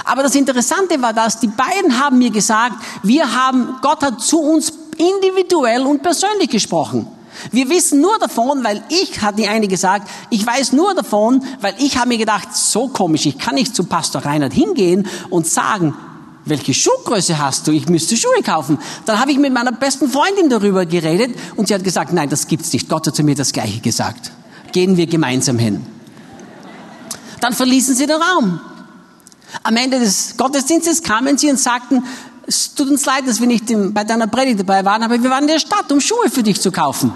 [0.04, 4.40] Aber das Interessante war, dass die beiden haben mir gesagt, wir haben, Gott hat zu
[4.40, 7.06] uns individuell und persönlich gesprochen.
[7.52, 11.74] Wir wissen nur davon, weil ich, hat die eine gesagt, ich weiß nur davon, weil
[11.78, 15.94] ich habe mir gedacht, so komisch, ich kann nicht zu Pastor Reinhard hingehen und sagen,
[16.48, 17.72] welche Schuhgröße hast du?
[17.72, 18.78] Ich müsste Schuhe kaufen.
[19.04, 22.46] Dann habe ich mit meiner besten Freundin darüber geredet und sie hat gesagt, nein, das
[22.46, 22.88] gibt's nicht.
[22.88, 24.32] Gott hat zu mir das Gleiche gesagt.
[24.72, 25.84] Gehen wir gemeinsam hin.
[27.40, 28.60] Dann verließen sie den Raum.
[29.62, 32.04] Am Ende des Gottesdienstes kamen sie und sagten,
[32.46, 35.44] es tut uns leid, dass wir nicht bei deiner Predigt dabei waren, aber wir waren
[35.44, 37.12] in der Stadt, um Schuhe für dich zu kaufen.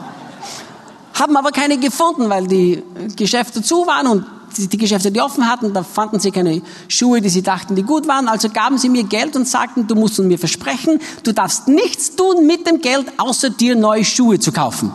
[1.15, 2.83] Haben aber keine gefunden, weil die
[3.17, 7.29] Geschäfte zu waren und die Geschäfte, die offen hatten, da fanden sie keine Schuhe, die
[7.29, 8.29] sie dachten, die gut waren.
[8.29, 12.47] Also gaben sie mir Geld und sagten, du musst mir versprechen, du darfst nichts tun
[12.47, 14.93] mit dem Geld, außer dir neue Schuhe zu kaufen.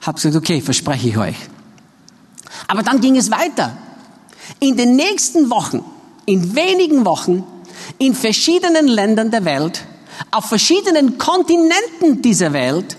[0.00, 1.36] Hab gesagt, okay, verspreche ich euch.
[2.68, 3.76] Aber dann ging es weiter.
[4.58, 5.84] In den nächsten Wochen,
[6.26, 7.44] in wenigen Wochen,
[7.98, 9.84] in verschiedenen Ländern der Welt,
[10.30, 12.96] auf verschiedenen Kontinenten dieser Welt,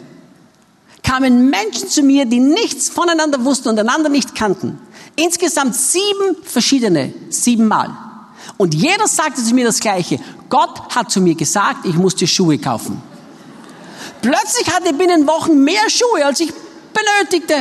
[1.04, 4.80] kamen Menschen zu mir, die nichts voneinander wussten und einander nicht kannten.
[5.15, 7.89] Insgesamt sieben verschiedene, siebenmal.
[8.58, 10.19] Und jeder sagte zu mir das Gleiche.
[10.50, 13.02] Gott hat zu mir gesagt, ich muss dir Schuhe kaufen.
[14.21, 16.54] Plötzlich hatte ich binnen Wochen mehr Schuhe, als ich
[16.93, 17.56] benötigte.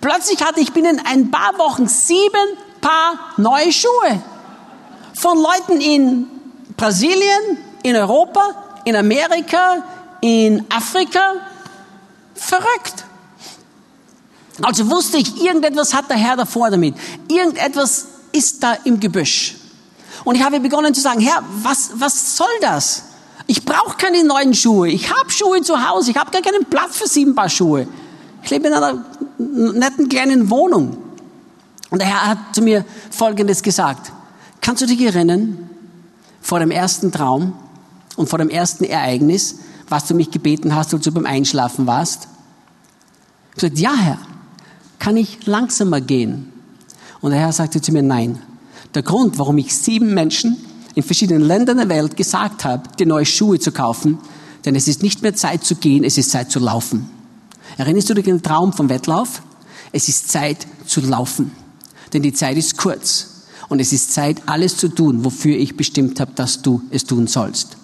[0.00, 4.22] Plötzlich hatte ich binnen ein paar Wochen sieben Paar neue Schuhe
[5.14, 6.26] von Leuten in
[6.76, 9.82] Brasilien, in Europa, in Amerika,
[10.20, 11.32] in Afrika.
[12.34, 13.06] Verrückt.
[14.62, 16.94] Also wusste ich, irgendetwas hat der Herr davor damit.
[17.28, 19.56] Irgendetwas ist da im Gebüsch.
[20.24, 23.04] Und ich habe begonnen zu sagen, Herr, was, was soll das?
[23.46, 24.88] Ich brauche keine neuen Schuhe.
[24.88, 26.12] Ich habe Schuhe zu Hause.
[26.12, 27.86] Ich habe gar keinen Platz für sieben Paar Schuhe.
[28.42, 29.04] Ich lebe in einer
[29.38, 30.96] netten kleinen Wohnung.
[31.90, 34.12] Und der Herr hat zu mir Folgendes gesagt.
[34.60, 35.68] Kannst du dich erinnern,
[36.40, 37.54] vor dem ersten Traum
[38.16, 39.56] und vor dem ersten Ereignis,
[39.88, 42.28] was du mich gebeten hast, als du beim Einschlafen warst?
[43.56, 44.18] Ich habe gesagt, ja, Herr,
[44.98, 46.52] kann ich langsamer gehen?
[47.20, 48.40] Und der Herr sagte zu mir, nein.
[48.94, 50.56] Der Grund, warum ich sieben Menschen
[50.94, 54.18] in verschiedenen Ländern der Welt gesagt habe, dir neue Schuhe zu kaufen,
[54.64, 57.08] denn es ist nicht mehr Zeit zu gehen, es ist Zeit zu laufen.
[57.76, 59.42] Erinnerst du dich an den Traum vom Wettlauf?
[59.92, 61.50] Es ist Zeit zu laufen,
[62.12, 63.30] denn die Zeit ist kurz.
[63.68, 67.26] Und es ist Zeit, alles zu tun, wofür ich bestimmt habe, dass du es tun
[67.26, 67.76] sollst.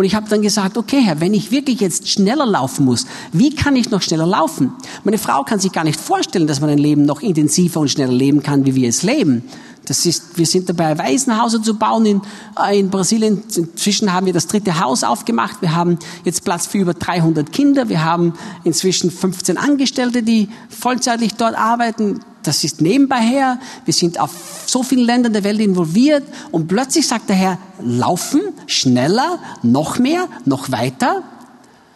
[0.00, 3.54] Und ich habe dann gesagt, okay Herr, wenn ich wirklich jetzt schneller laufen muss, wie
[3.54, 4.72] kann ich noch schneller laufen?
[5.04, 8.14] Meine Frau kann sich gar nicht vorstellen, dass man ein Leben noch intensiver und schneller
[8.14, 9.44] leben kann, wie wir es leben.
[9.90, 12.22] Das ist, wir sind dabei, Waisenhäuser zu bauen in,
[12.64, 13.42] äh, in Brasilien.
[13.56, 15.62] Inzwischen haben wir das dritte Haus aufgemacht.
[15.62, 17.88] Wir haben jetzt Platz für über 300 Kinder.
[17.88, 22.20] Wir haben inzwischen 15 Angestellte, die vollzeitlich dort arbeiten.
[22.44, 23.58] Das ist nebenbei her.
[23.84, 24.30] Wir sind auf
[24.64, 26.22] so vielen Ländern der Welt involviert.
[26.52, 31.24] Und plötzlich sagt der Herr, laufen, schneller, noch mehr, noch weiter.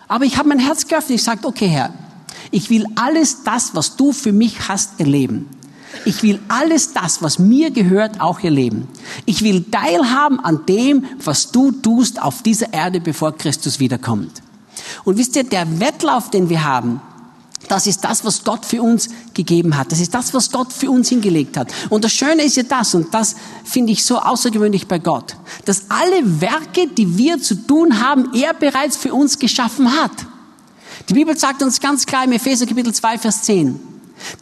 [0.09, 1.20] Aber ich habe mein Herz geöffnet.
[1.20, 1.94] Ich sagte, okay Herr,
[2.50, 5.48] ich will alles das, was du für mich hast, erleben.
[6.04, 8.88] Ich will alles das, was mir gehört, auch erleben.
[9.26, 14.42] Ich will teilhaben an dem, was du tust auf dieser Erde, bevor Christus wiederkommt.
[15.04, 17.00] Und wisst ihr, der Wettlauf, den wir haben,
[17.68, 19.90] das ist das, was Gott für uns gegeben hat.
[19.90, 21.72] Das ist das, was Gott für uns hingelegt hat.
[21.88, 25.85] Und das Schöne ist ja das, und das finde ich so außergewöhnlich bei Gott, dass
[25.88, 30.12] alle Werke, die wir zu tun haben, er bereits für uns geschaffen hat.
[31.09, 33.80] Die Bibel sagt uns ganz klar im Epheser Kapitel 2, Vers 10,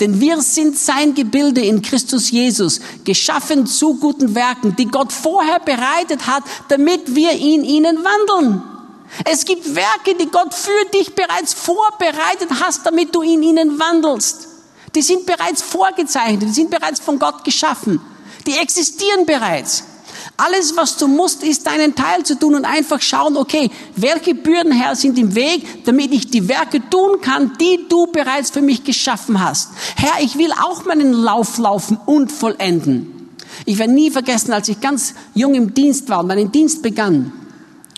[0.01, 5.61] denn wir sind sein Gebilde in Christus Jesus, geschaffen zu guten Werken, die Gott vorher
[5.61, 8.63] bereitet hat, damit wir in ihnen wandeln.
[9.25, 14.49] Es gibt Werke, die Gott für dich bereits vorbereitet hast, damit du in ihnen wandelst.
[14.95, 18.01] Die sind bereits vorgezeichnet, die sind bereits von Gott geschaffen.
[18.47, 19.85] Die existieren bereits.
[20.37, 24.73] Alles, was du musst, ist deinen Teil zu tun und einfach schauen, okay, welche Bürden,
[24.73, 28.83] Herr, sind im Weg, damit ich die Werke tun kann, die du bereits für mich
[28.83, 29.71] geschaffen hast.
[29.97, 33.29] Herr, ich will auch meinen Lauf laufen und vollenden.
[33.66, 37.33] Ich werde nie vergessen, als ich ganz jung im Dienst war und meinen Dienst begann,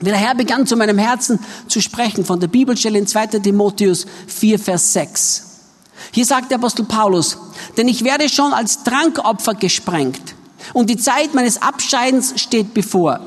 [0.00, 3.28] wie der Herr begann zu meinem Herzen zu sprechen von der Bibelstelle in 2.
[3.28, 5.42] Timotheus 4, Vers 6.
[6.10, 7.38] Hier sagt der Apostel Paulus,
[7.76, 10.34] denn ich werde schon als Trankopfer gesprengt
[10.72, 13.20] und die Zeit meines Abscheidens steht bevor.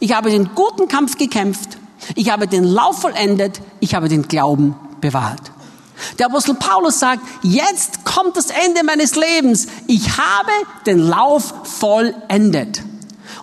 [0.00, 1.78] Ich habe den guten Kampf gekämpft.
[2.14, 3.60] Ich habe den Lauf vollendet.
[3.80, 5.52] Ich habe den Glauben bewahrt.
[6.18, 9.66] Der Apostel Paulus sagt, jetzt kommt das Ende meines Lebens.
[9.86, 10.50] Ich habe
[10.86, 12.82] den Lauf vollendet.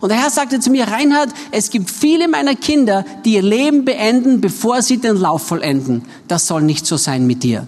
[0.02, 3.86] Und der Herr sagte zu mir, Reinhard, es gibt viele meiner Kinder, die ihr Leben
[3.86, 6.06] beenden, bevor sie den Lauf vollenden.
[6.28, 7.68] Das soll nicht so sein mit dir.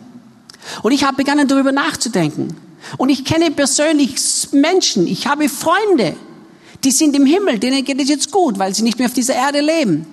[0.82, 2.56] Und ich habe begonnen darüber nachzudenken.
[2.98, 4.16] Und ich kenne persönlich
[4.52, 6.16] Menschen, ich habe Freunde,
[6.84, 9.36] die sind im Himmel, denen geht es jetzt gut, weil sie nicht mehr auf dieser
[9.36, 10.08] Erde leben.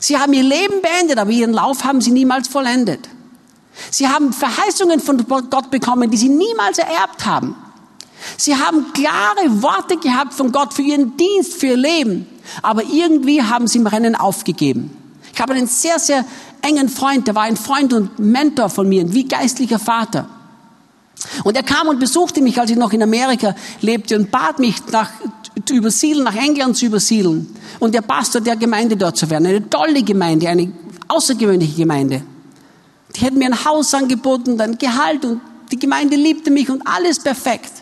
[0.00, 3.08] Sie haben ihr Leben beendet, aber ihren Lauf haben sie niemals vollendet.
[3.90, 7.56] Sie haben Verheißungen von Gott bekommen, die sie niemals ererbt haben.
[8.36, 12.26] Sie haben klare Worte gehabt von Gott für ihren Dienst, für ihr Leben.
[12.62, 14.90] Aber irgendwie haben sie im Rennen aufgegeben.
[15.32, 16.24] Ich habe einen sehr, sehr
[16.62, 20.28] engen Freund, der war ein Freund und Mentor von mir, wie geistlicher Vater.
[21.44, 24.76] Und er kam und besuchte mich, als ich noch in Amerika lebte und bat mich,
[24.90, 25.10] nach,
[25.70, 29.46] übersiedeln, nach England zu übersiedeln und der Pastor der Gemeinde dort zu werden.
[29.46, 30.72] Eine tolle Gemeinde, eine
[31.08, 32.22] außergewöhnliche Gemeinde.
[33.16, 35.40] Die hätten mir ein Haus angeboten, ein Gehalt und
[35.72, 37.72] die Gemeinde liebte mich und alles perfekt.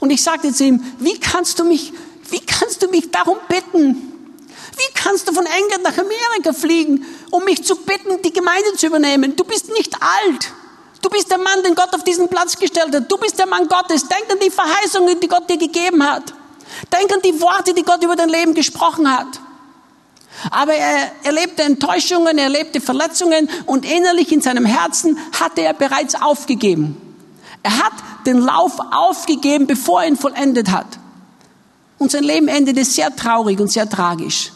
[0.00, 1.92] Und ich sagte zu ihm, wie kannst du mich,
[2.30, 4.10] wie kannst du mich darum bitten?
[4.76, 8.86] Wie kannst du von England nach Amerika fliegen, um mich zu bitten, die Gemeinde zu
[8.86, 9.36] übernehmen?
[9.36, 10.52] Du bist nicht alt.
[11.04, 13.12] Du bist der Mann, den Gott auf diesen Platz gestellt hat.
[13.12, 14.08] Du bist der Mann Gottes.
[14.08, 16.32] Denk an die Verheißungen, die Gott dir gegeben hat.
[16.90, 19.26] Denk an die Worte, die Gott über dein Leben gesprochen hat.
[20.50, 26.14] Aber er erlebte Enttäuschungen, er erlebte Verletzungen und innerlich in seinem Herzen hatte er bereits
[26.14, 26.96] aufgegeben.
[27.62, 27.92] Er hat
[28.24, 30.86] den Lauf aufgegeben, bevor er ihn vollendet hat.
[31.98, 34.52] Und sein Leben endete sehr traurig und sehr tragisch.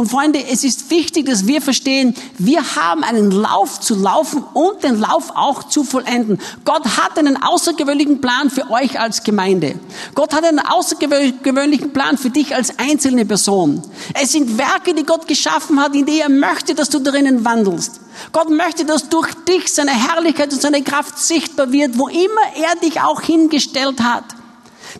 [0.00, 4.82] Und Freunde, es ist wichtig, dass wir verstehen, wir haben einen Lauf zu laufen und
[4.82, 6.40] den Lauf auch zu vollenden.
[6.64, 9.78] Gott hat einen außergewöhnlichen Plan für euch als Gemeinde.
[10.14, 13.82] Gott hat einen außergewöhnlichen Plan für dich als einzelne Person.
[14.14, 18.00] Es sind Werke, die Gott geschaffen hat, in die er möchte, dass du darin wandelst.
[18.32, 22.74] Gott möchte, dass durch dich seine Herrlichkeit und seine Kraft sichtbar wird, wo immer er
[22.76, 24.24] dich auch hingestellt hat.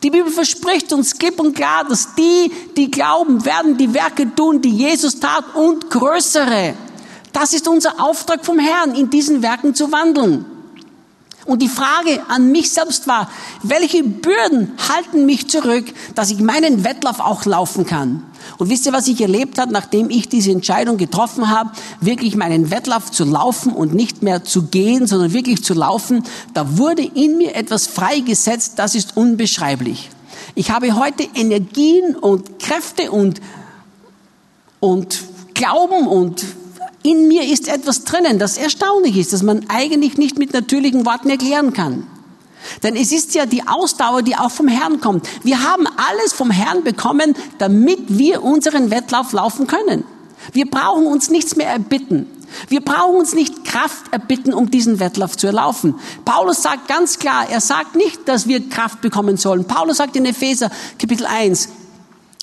[0.03, 4.61] Die Bibel verspricht uns klipp und klar, dass die, die glauben, werden die Werke tun,
[4.61, 6.75] die Jesus tat und größere.
[7.33, 10.45] Das ist unser Auftrag vom Herrn, in diesen Werken zu wandeln.
[11.47, 13.31] Und die Frage an mich selbst war,
[13.63, 18.25] welche Bürden halten mich zurück, dass ich meinen Wettlauf auch laufen kann?
[18.59, 22.71] Und wisst ihr, was ich erlebt habe, nachdem ich diese Entscheidung getroffen habe, wirklich meinen
[22.71, 26.25] Wettlauf zu laufen und nicht mehr zu gehen, sondern wirklich zu laufen?
[26.53, 30.11] Da wurde in mir etwas freigesetzt, das ist unbeschreiblich.
[30.55, 33.41] Ich habe heute Energien und Kräfte und,
[34.81, 35.23] und
[35.55, 36.45] Glauben und
[37.03, 41.31] in mir ist etwas drinnen, das erstaunlich ist, dass man eigentlich nicht mit natürlichen Worten
[41.31, 42.07] erklären kann.
[42.83, 45.27] Denn es ist ja die Ausdauer, die auch vom Herrn kommt.
[45.43, 50.05] Wir haben alles vom Herrn bekommen, damit wir unseren Wettlauf laufen können.
[50.53, 52.27] Wir brauchen uns nichts mehr erbitten.
[52.69, 55.95] Wir brauchen uns nicht Kraft erbitten, um diesen Wettlauf zu erlaufen.
[56.25, 59.65] Paulus sagt ganz klar, er sagt nicht, dass wir Kraft bekommen sollen.
[59.65, 61.69] Paulus sagt in Epheser Kapitel 1,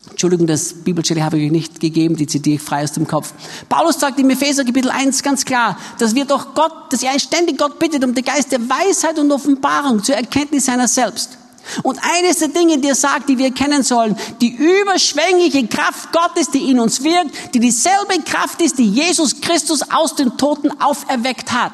[0.10, 3.34] Entschuldigung, das Bibelstelle habe ich euch nicht gegeben, die zitiere ich frei aus dem Kopf.
[3.70, 7.58] Paulus sagt im Epheser Kapitel 1 ganz klar, dass wir doch Gott, dass er ständig
[7.58, 11.38] Gott bittet um den Geist der Weisheit und Offenbarung zur Erkenntnis seiner selbst.
[11.84, 16.50] Und eines der Dinge, die er sagt, die wir kennen sollen, die überschwängliche Kraft Gottes,
[16.50, 21.52] die in uns wirkt, die dieselbe Kraft ist, die Jesus Christus aus den Toten auferweckt
[21.52, 21.74] hat.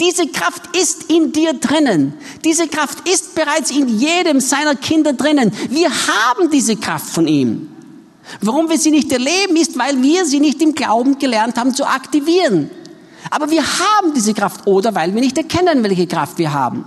[0.00, 2.14] Diese Kraft ist in dir drinnen.
[2.44, 5.52] Diese Kraft ist bereits in jedem seiner Kinder drinnen.
[5.70, 7.68] Wir haben diese Kraft von ihm.
[8.40, 11.86] Warum wir sie nicht erleben, ist, weil wir sie nicht im Glauben gelernt haben zu
[11.86, 12.70] aktivieren.
[13.30, 16.84] Aber wir haben diese Kraft oder weil wir nicht erkennen, welche Kraft wir haben.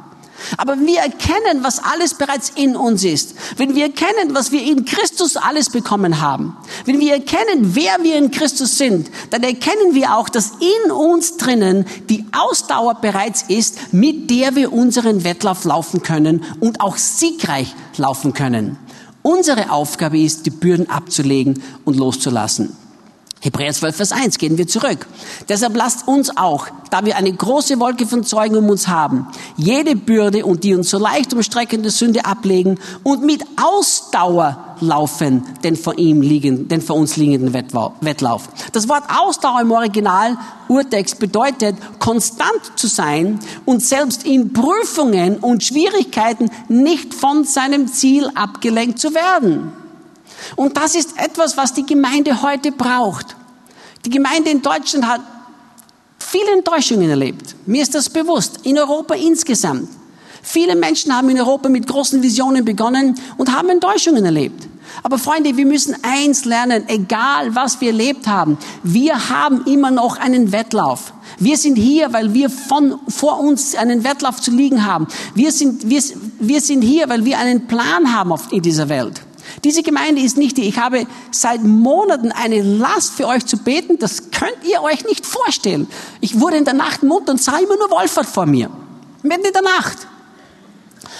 [0.57, 3.35] Aber wir erkennen, was alles bereits in uns ist.
[3.57, 6.57] Wenn wir erkennen, was wir in Christus alles bekommen haben.
[6.85, 11.37] Wenn wir erkennen, wer wir in Christus sind, dann erkennen wir auch, dass in uns
[11.37, 17.75] drinnen die Ausdauer bereits ist, mit der wir unseren Wettlauf laufen können und auch siegreich
[17.97, 18.77] laufen können.
[19.21, 22.75] Unsere Aufgabe ist, die Bürden abzulegen und loszulassen.
[23.41, 25.07] Hebräer 12, Vers 1, gehen wir zurück.
[25.47, 29.95] Deshalb lasst uns auch, da wir eine große Wolke von Zeugen um uns haben, jede
[29.95, 35.97] Bürde und die uns so leicht umstreckende Sünde ablegen und mit Ausdauer laufen, den vor
[35.97, 38.49] ihm liegen, den vor uns liegenden Wettlauf.
[38.73, 40.37] Das Wort Ausdauer im Original
[40.67, 48.29] Urtext bedeutet, konstant zu sein und selbst in Prüfungen und Schwierigkeiten nicht von seinem Ziel
[48.35, 49.71] abgelenkt zu werden.
[50.55, 53.35] Und das ist etwas, was die Gemeinde heute braucht.
[54.05, 55.21] Die Gemeinde in Deutschland hat
[56.17, 57.55] viele Enttäuschungen erlebt.
[57.65, 58.59] Mir ist das bewusst.
[58.63, 59.89] In Europa insgesamt.
[60.41, 64.67] Viele Menschen haben in Europa mit großen Visionen begonnen und haben Enttäuschungen erlebt.
[65.03, 70.17] Aber Freunde, wir müssen eins lernen, egal was wir erlebt haben, wir haben immer noch
[70.17, 71.13] einen Wettlauf.
[71.37, 75.07] Wir sind hier, weil wir von, vor uns einen Wettlauf zu liegen haben.
[75.35, 76.01] Wir sind, wir,
[76.39, 79.21] wir sind hier, weil wir einen Plan haben auf, in dieser Welt.
[79.63, 80.67] Diese Gemeinde ist nicht die.
[80.67, 83.97] Ich habe seit Monaten eine Last für euch zu beten.
[83.99, 85.87] Das könnt ihr euch nicht vorstellen.
[86.21, 88.69] Ich wurde in der Nacht munter und sah immer nur Wolfert vor mir.
[89.21, 90.07] Mitten in der Nacht.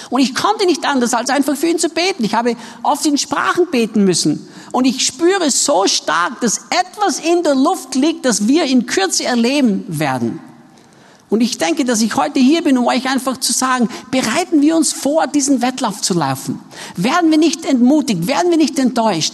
[0.09, 2.23] Und ich konnte nicht anders, als einfach für ihn zu beten.
[2.23, 4.47] Ich habe oft in Sprachen beten müssen.
[4.71, 9.25] Und ich spüre so stark, dass etwas in der Luft liegt, das wir in Kürze
[9.25, 10.39] erleben werden.
[11.29, 14.75] Und ich denke, dass ich heute hier bin, um euch einfach zu sagen, bereiten wir
[14.75, 16.59] uns vor, diesen Wettlauf zu laufen.
[16.95, 19.33] Werden wir nicht entmutigt, werden wir nicht enttäuscht.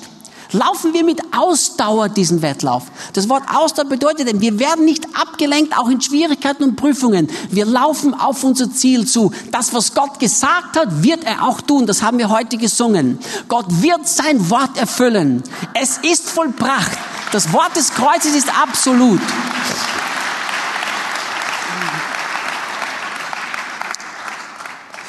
[0.52, 2.84] Laufen wir mit Ausdauer diesen Wettlauf.
[3.14, 7.30] Das Wort Ausdauer bedeutet, wir werden nicht abgelenkt, auch in Schwierigkeiten und Prüfungen.
[7.50, 9.32] Wir laufen auf unser Ziel zu.
[9.52, 11.88] Das, was Gott gesagt hat, wird er auch tun.
[11.88, 13.20] Das haben wir heute gesungen.
[13.48, 15.44] Gott wird sein Wort erfüllen.
[15.74, 16.98] Es ist vollbracht.
[17.32, 19.22] Das Wort des Kreuzes ist absolut.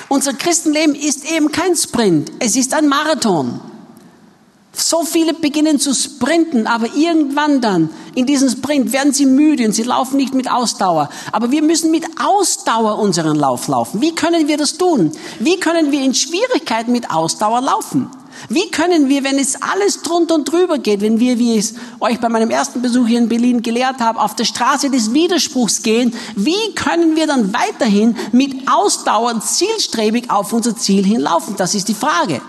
[0.09, 2.31] Unser Christenleben ist eben kein Sprint.
[2.39, 3.61] Es ist ein Marathon.
[4.73, 9.73] So viele beginnen zu sprinten, aber irgendwann dann in diesem Sprint werden sie müde und
[9.73, 11.09] sie laufen nicht mit Ausdauer.
[11.33, 14.01] Aber wir müssen mit Ausdauer unseren Lauf laufen.
[14.03, 15.13] Wie können wir das tun?
[15.41, 18.11] Wie können wir in Schwierigkeiten mit Ausdauer laufen?
[18.49, 21.75] Wie können wir, wenn es alles drunter und drüber geht, wenn wir, wie ich es
[22.01, 25.83] euch bei meinem ersten Besuch hier in Berlin gelehrt habe, auf der Straße des Widerspruchs
[25.83, 31.57] gehen, wie können wir dann weiterhin mit Ausdauer zielstrebig auf unser Ziel hinlaufen?
[31.57, 32.41] Das ist die Frage.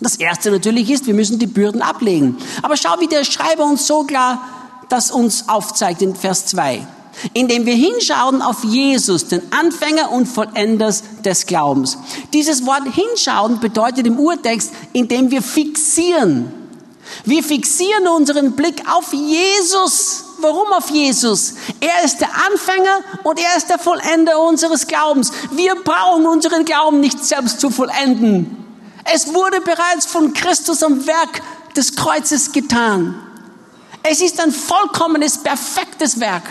[0.00, 2.36] Das erste natürlich ist, wir müssen die Bürden ablegen.
[2.62, 4.40] Aber schau, wie der Schreiber uns so klar
[4.88, 6.86] das uns aufzeigt in Vers 2.
[7.32, 11.98] Indem wir hinschauen auf Jesus, den Anfänger und Vollenders des Glaubens.
[12.32, 16.52] Dieses Wort hinschauen bedeutet im Urtext, indem wir fixieren.
[17.24, 20.24] Wir fixieren unseren Blick auf Jesus.
[20.40, 21.54] Warum auf Jesus?
[21.80, 25.32] Er ist der Anfänger und er ist der Vollender unseres Glaubens.
[25.50, 28.56] Wir brauchen unseren Glauben nicht selbst zu vollenden.
[29.12, 31.42] Es wurde bereits von Christus am Werk
[31.76, 33.18] des Kreuzes getan.
[34.02, 36.44] Es ist ein vollkommenes, perfektes Werk.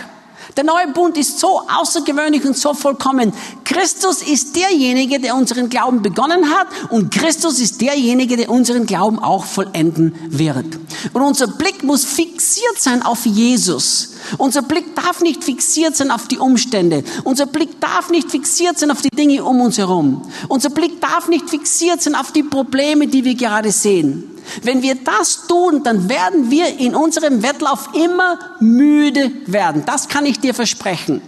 [0.56, 3.32] Der neue Bund ist so außergewöhnlich und so vollkommen.
[3.64, 9.18] Christus ist derjenige, der unseren Glauben begonnen hat und Christus ist derjenige, der unseren Glauben
[9.18, 10.78] auch vollenden wird.
[11.12, 14.14] Und unser Blick muss fixiert sein auf Jesus.
[14.36, 17.04] Unser Blick darf nicht fixiert sein auf die Umstände.
[17.24, 20.22] Unser Blick darf nicht fixiert sein auf die Dinge um uns herum.
[20.48, 24.37] Unser Blick darf nicht fixiert sein auf die Probleme, die wir gerade sehen.
[24.62, 29.84] Wenn wir das tun, dann werden wir in unserem Wettlauf immer müde werden.
[29.86, 31.22] Das kann ich dir versprechen.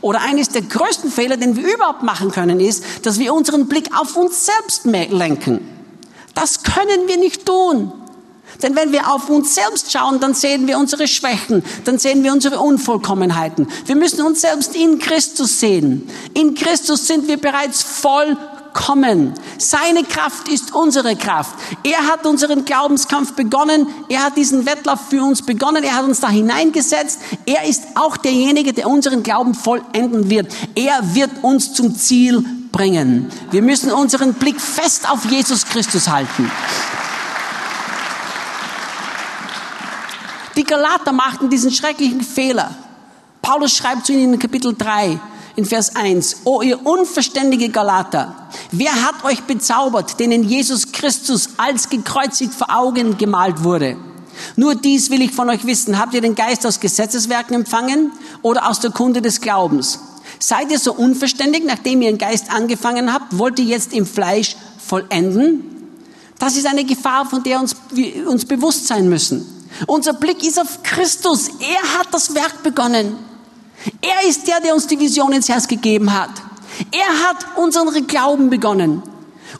[0.00, 3.88] Oder eines der größten Fehler, den wir überhaupt machen können, ist, dass wir unseren Blick
[3.98, 5.60] auf uns selbst lenken.
[6.34, 7.92] Das können wir nicht tun.
[8.62, 12.32] Denn wenn wir auf uns selbst schauen, dann sehen wir unsere Schwächen, dann sehen wir
[12.32, 13.66] unsere Unvollkommenheiten.
[13.86, 16.08] Wir müssen uns selbst in Christus sehen.
[16.34, 18.36] In Christus sind wir bereits voll
[18.72, 19.34] kommen.
[19.58, 21.54] Seine Kraft ist unsere Kraft.
[21.82, 23.86] Er hat unseren Glaubenskampf begonnen.
[24.08, 25.84] Er hat diesen Wettlauf für uns begonnen.
[25.84, 27.20] Er hat uns da hineingesetzt.
[27.46, 30.52] Er ist auch derjenige, der unseren Glauben vollenden wird.
[30.74, 33.30] Er wird uns zum Ziel bringen.
[33.50, 36.50] Wir müssen unseren Blick fest auf Jesus Christus halten.
[40.56, 42.74] Die Galater machten diesen schrecklichen Fehler.
[43.40, 45.18] Paulus schreibt zu ihnen in Kapitel 3,
[45.56, 51.88] in Vers 1, O ihr unverständige Galater, wer hat euch bezaubert, denen Jesus Christus als
[51.88, 53.96] gekreuzigt vor Augen gemalt wurde?
[54.56, 55.98] Nur dies will ich von euch wissen.
[55.98, 59.98] Habt ihr den Geist aus Gesetzeswerken empfangen oder aus der Kunde des Glaubens?
[60.38, 64.56] Seid ihr so unverständig, nachdem ihr den Geist angefangen habt, wollt ihr jetzt im Fleisch
[64.84, 65.72] vollenden?
[66.38, 69.46] Das ist eine Gefahr, von der uns, wir uns bewusst sein müssen.
[69.86, 71.48] Unser Blick ist auf Christus.
[71.60, 73.16] Er hat das Werk begonnen.
[74.00, 76.30] Er ist der, der uns die Vision ins Herz gegeben hat.
[76.90, 79.02] Er hat unseren Glauben begonnen.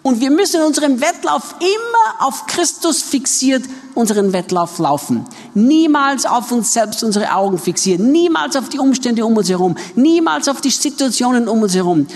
[0.03, 3.63] Und wir müssen in unserem Wettlauf immer auf Christus fixiert
[3.95, 5.25] unseren Wettlauf laufen.
[5.55, 8.11] Niemals auf uns selbst unsere Augen fixieren.
[8.11, 9.77] Niemals auf die Umstände um uns herum.
[9.95, 12.07] Niemals auf die Situationen um uns herum.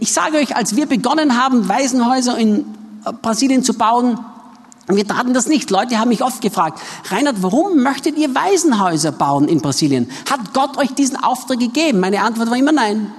[0.00, 2.66] Ich sage euch, als wir begonnen haben, Waisenhäuser in
[3.22, 4.18] Brasilien zu bauen,
[4.86, 5.70] wir taten das nicht.
[5.70, 6.80] Leute haben mich oft gefragt,
[7.10, 10.10] Reinhard, warum möchtet ihr Waisenhäuser bauen in Brasilien?
[10.30, 12.00] Hat Gott euch diesen Auftrag gegeben?
[12.00, 13.12] Meine Antwort war immer nein.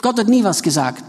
[0.00, 1.04] Gott hat nie was gesagt.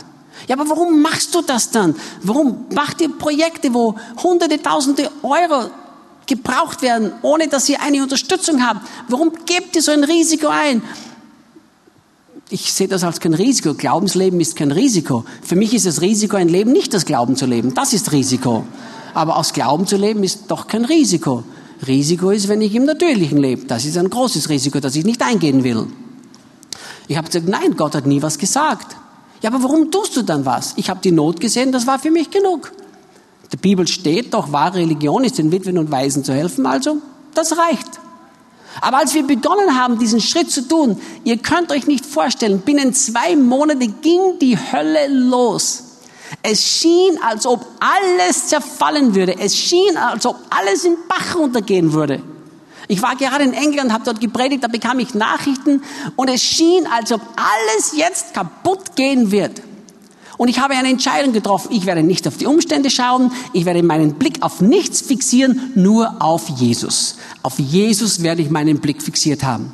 [0.48, 1.96] Ja, aber warum machst du das dann?
[2.24, 5.70] Warum macht ihr Projekte, wo hunderte, tausende Euro
[6.26, 8.82] gebraucht werden, ohne dass ihr eine Unterstützung habt?
[9.08, 10.82] Warum gebt ihr so ein Risiko ein?
[12.50, 13.74] Ich sehe das als kein Risiko.
[13.74, 15.24] Glaubensleben ist kein Risiko.
[15.42, 17.74] Für mich ist das Risiko, ein Leben nicht das Glauben zu leben.
[17.74, 18.66] Das ist Risiko.
[19.14, 21.44] Aber aus Glauben zu leben ist doch kein Risiko.
[21.88, 23.66] Risiko ist, wenn ich im Natürlichen lebe.
[23.66, 25.88] Das ist ein großes Risiko, das ich nicht eingehen will.
[27.08, 28.96] Ich habe gesagt, nein, Gott hat nie was gesagt.
[29.42, 30.74] Ja, aber warum tust du dann was?
[30.78, 32.72] Ich habe die Not gesehen, das war für mich genug.
[33.52, 36.98] Der Bibel steht doch, wahre Religion ist den Witwen und Waisen zu helfen, also
[37.34, 38.00] das reicht.
[38.80, 42.94] Aber als wir begonnen haben, diesen Schritt zu tun, ihr könnt euch nicht vorstellen, binnen
[42.94, 45.84] zwei Monate ging die Hölle los.
[46.44, 49.38] Es schien, als ob alles zerfallen würde.
[49.38, 52.22] Es schien, als ob alles in Bach runtergehen würde.
[52.88, 55.82] Ich war gerade in England, habe dort gepredigt, da bekam ich Nachrichten
[56.18, 59.62] und es schien, als ob alles jetzt kaputt gehen wird.
[60.38, 61.70] Und ich habe eine Entscheidung getroffen.
[61.72, 63.32] Ich werde nicht auf die Umstände schauen.
[63.54, 67.18] Ich werde meinen Blick auf nichts fixieren, nur auf Jesus.
[67.44, 69.72] Auf Jesus werde ich meinen Blick fixiert haben.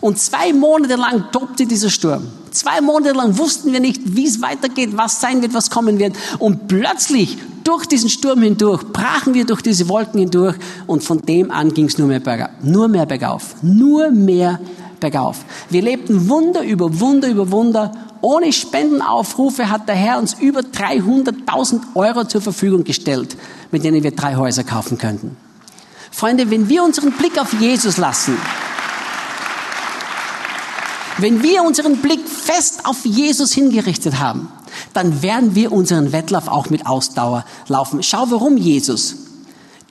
[0.00, 2.26] Und zwei Monate lang tobte dieser Sturm.
[2.50, 6.16] Zwei Monate lang wussten wir nicht, wie es weitergeht, was sein wird, was kommen wird.
[6.38, 11.50] Und plötzlich, durch diesen Sturm hindurch, brachen wir durch diese Wolken hindurch und von dem
[11.50, 12.50] an ging es nur mehr bergauf.
[12.62, 13.54] Nur mehr bergauf.
[13.62, 14.58] Nur mehr
[14.98, 15.44] bergauf.
[15.68, 17.92] Wir lebten Wunder über Wunder über Wunder.
[18.22, 23.36] Ohne Spendenaufrufe hat der Herr uns über 300.000 Euro zur Verfügung gestellt,
[23.70, 25.36] mit denen wir drei Häuser kaufen könnten.
[26.10, 28.36] Freunde, wenn wir unseren Blick auf Jesus lassen,
[31.18, 34.48] wenn wir unseren Blick fest auf Jesus hingerichtet haben,
[34.92, 38.02] dann werden wir unseren Wettlauf auch mit Ausdauer laufen.
[38.02, 39.16] Schau, warum Jesus?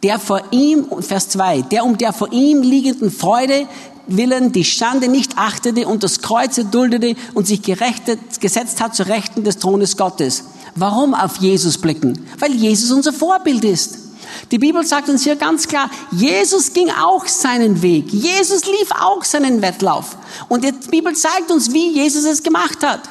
[0.03, 3.67] Der vor ihm, Vers 2, der um der vor ihm liegenden Freude
[4.07, 9.07] willen die Schande nicht achtete und das Kreuz erduldete und sich gerechtet, gesetzt hat zu
[9.07, 10.45] Rechten des Thrones Gottes.
[10.75, 12.25] Warum auf Jesus blicken?
[12.39, 14.08] Weil Jesus unser Vorbild ist.
[14.51, 18.11] Die Bibel sagt uns hier ganz klar, Jesus ging auch seinen Weg.
[18.11, 20.17] Jesus lief auch seinen Wettlauf.
[20.47, 23.01] Und die Bibel zeigt uns, wie Jesus es gemacht hat.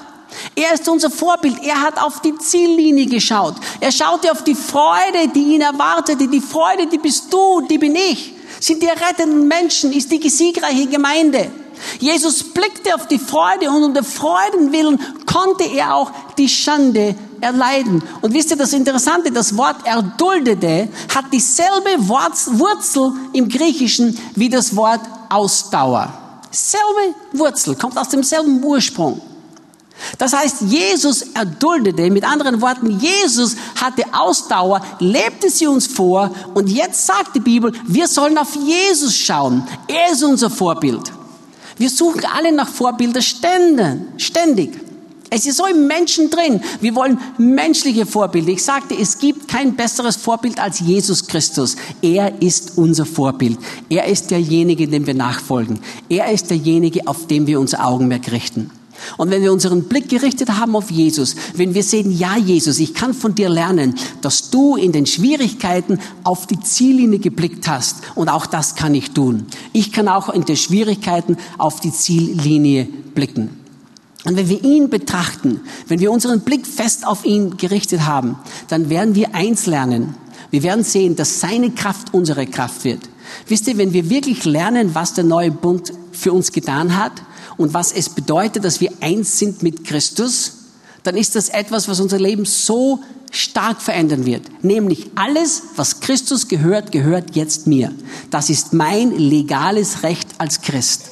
[0.54, 1.56] Er ist unser Vorbild.
[1.62, 3.54] Er hat auf die Ziellinie geschaut.
[3.80, 6.28] Er schaute auf die Freude, die ihn erwartete.
[6.28, 8.34] Die Freude, die bist du, die bin ich.
[8.60, 11.50] Sind die erretteten Menschen, ist die siegreiche Gemeinde.
[11.98, 17.14] Jesus blickte auf die Freude und um der Freuden willen konnte er auch die Schande
[17.40, 18.02] erleiden.
[18.20, 24.74] Und wisst ihr das Interessante, das Wort erduldete hat dieselbe Wurzel im Griechischen wie das
[24.74, 26.12] Wort Ausdauer.
[26.50, 29.20] Selbe Wurzel, kommt aus demselben Ursprung.
[30.16, 36.68] Das heißt, Jesus erduldete, mit anderen Worten, Jesus hatte Ausdauer, lebte sie uns vor und
[36.68, 39.66] jetzt sagt die Bibel, wir sollen auf Jesus schauen.
[39.88, 41.12] Er ist unser Vorbild.
[41.78, 44.70] Wir suchen alle nach Vorbilder ständig.
[45.30, 46.60] Es ist so im Menschen drin.
[46.80, 48.50] Wir wollen menschliche Vorbilder.
[48.50, 51.76] Ich sagte, es gibt kein besseres Vorbild als Jesus Christus.
[52.00, 53.58] Er ist unser Vorbild.
[53.90, 55.80] Er ist derjenige, dem wir nachfolgen.
[56.08, 58.70] Er ist derjenige, auf dem wir unser Augenmerk richten.
[59.16, 62.94] Und wenn wir unseren Blick gerichtet haben auf Jesus, wenn wir sehen, ja Jesus, ich
[62.94, 68.28] kann von dir lernen, dass du in den Schwierigkeiten auf die Ziellinie geblickt hast und
[68.28, 69.46] auch das kann ich tun.
[69.72, 73.50] Ich kann auch in den Schwierigkeiten auf die Ziellinie blicken.
[74.24, 78.36] Und wenn wir ihn betrachten, wenn wir unseren Blick fest auf ihn gerichtet haben,
[78.68, 80.14] dann werden wir eins lernen.
[80.50, 83.08] Wir werden sehen, dass seine Kraft unsere Kraft wird.
[83.46, 87.12] Wisst ihr, wenn wir wirklich lernen, was der neue Bund für uns getan hat,
[87.58, 90.54] und was es bedeutet, dass wir eins sind mit Christus,
[91.02, 93.00] dann ist das etwas, was unser Leben so
[93.30, 94.64] stark verändern wird.
[94.64, 97.92] Nämlich alles, was Christus gehört, gehört jetzt mir.
[98.30, 101.10] Das ist mein legales Recht als Christ.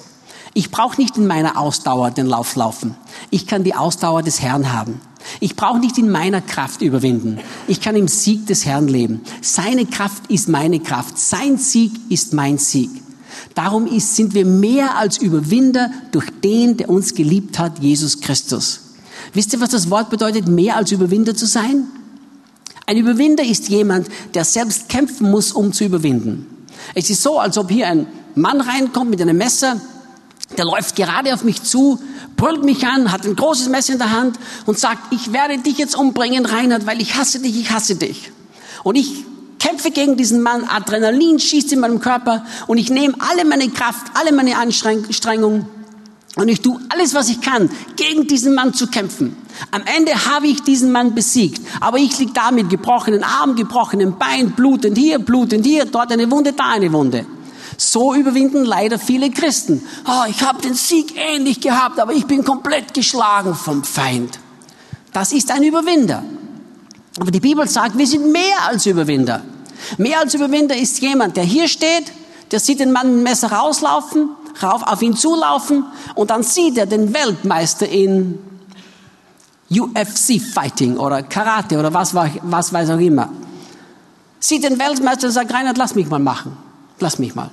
[0.55, 2.97] Ich brauche nicht in meiner Ausdauer den Lauf laufen.
[3.31, 5.01] Ich kann die Ausdauer des Herrn haben.
[5.41, 7.41] Ich brauche nicht in meiner Kraft überwinden.
[7.69, 9.21] Ich kann im Sieg des Herrn leben.
[9.43, 11.19] Seine Kraft ist meine Kraft.
[11.19, 12.91] Sein Sieg ist mein Sieg.
[13.55, 18.81] Darum ist, sind wir mehr als Überwinder durch den, der uns geliebt hat, Jesus Christus.
[19.33, 21.85] Wisst ihr, was das Wort bedeutet, mehr als Überwinder zu sein?
[22.87, 26.47] Ein Überwinder ist jemand, der selbst kämpfen muss, um zu überwinden.
[26.95, 29.81] Es ist so, als ob hier ein Mann reinkommt mit einem Messer,
[30.57, 31.99] der läuft gerade auf mich zu,
[32.37, 35.79] brüllt mich an, hat ein großes Messer in der Hand und sagt, ich werde dich
[35.79, 38.31] jetzt umbringen, Reinhard, weil ich hasse dich, ich hasse dich.
[38.85, 39.25] Und ich
[39.67, 44.13] kämpfe gegen diesen Mann, Adrenalin schießt in meinem Körper und ich nehme alle meine Kraft,
[44.15, 45.67] alle meine Anstrengungen
[46.37, 49.37] und ich tue alles, was ich kann, gegen diesen Mann zu kämpfen.
[49.73, 54.19] Am Ende habe ich diesen Mann besiegt, aber ich liege da mit gebrochenen Arm, gebrochenen
[54.19, 57.27] Bein, blutend hier, blutend hier, dort eine Wunde, da eine Wunde.
[57.77, 59.83] So überwinden leider viele Christen.
[60.07, 64.39] Oh, ich habe den Sieg ähnlich gehabt, aber ich bin komplett geschlagen vom Feind.
[65.13, 66.23] Das ist ein Überwinder.
[67.19, 69.43] Aber die Bibel sagt, wir sind mehr als Überwinder.
[69.99, 72.13] Mehr als Überwinder ist jemand, der hier steht,
[72.51, 74.31] der sieht den Mann mit dem Messer rauslaufen,
[74.63, 78.39] rauf auf ihn zulaufen und dann sieht er den Weltmeister in
[79.71, 83.31] UFC Fighting oder Karate oder was, was weiß auch immer.
[84.39, 86.57] sieht den Weltmeister und sagt, Reinhard, lass mich mal machen.
[87.01, 87.51] Lass mich mal.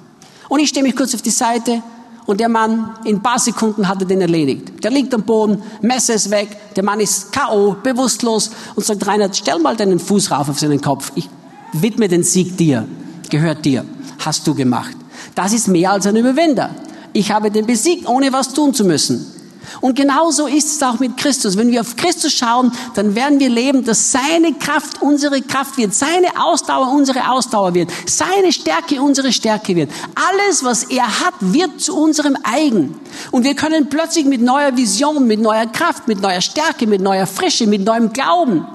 [0.47, 1.81] Und ich stehe mich kurz auf die Seite
[2.25, 4.83] und der Mann, in ein paar Sekunden hat er den erledigt.
[4.83, 9.35] Der liegt am Boden, Messer ist weg, der Mann ist K.O., bewusstlos und sagt, Reinhard,
[9.35, 11.11] stell mal deinen Fuß rauf auf seinen Kopf.
[11.15, 11.29] Ich
[11.73, 12.87] widme den Sieg dir.
[13.29, 13.85] Gehört dir.
[14.19, 14.95] Hast du gemacht.
[15.35, 16.69] Das ist mehr als ein Überwinder.
[17.13, 19.33] Ich habe den besiegt, ohne was tun zu müssen.
[19.81, 21.57] Und genauso ist es auch mit Christus.
[21.57, 25.93] Wenn wir auf Christus schauen, dann werden wir leben, dass seine Kraft unsere Kraft wird,
[25.93, 29.89] seine Ausdauer unsere Ausdauer wird, seine Stärke unsere Stärke wird.
[30.15, 32.99] Alles, was er hat, wird zu unserem eigen.
[33.31, 37.27] Und wir können plötzlich mit neuer Vision, mit neuer Kraft, mit neuer Stärke, mit neuer
[37.27, 38.65] Frische, mit neuem Glauben,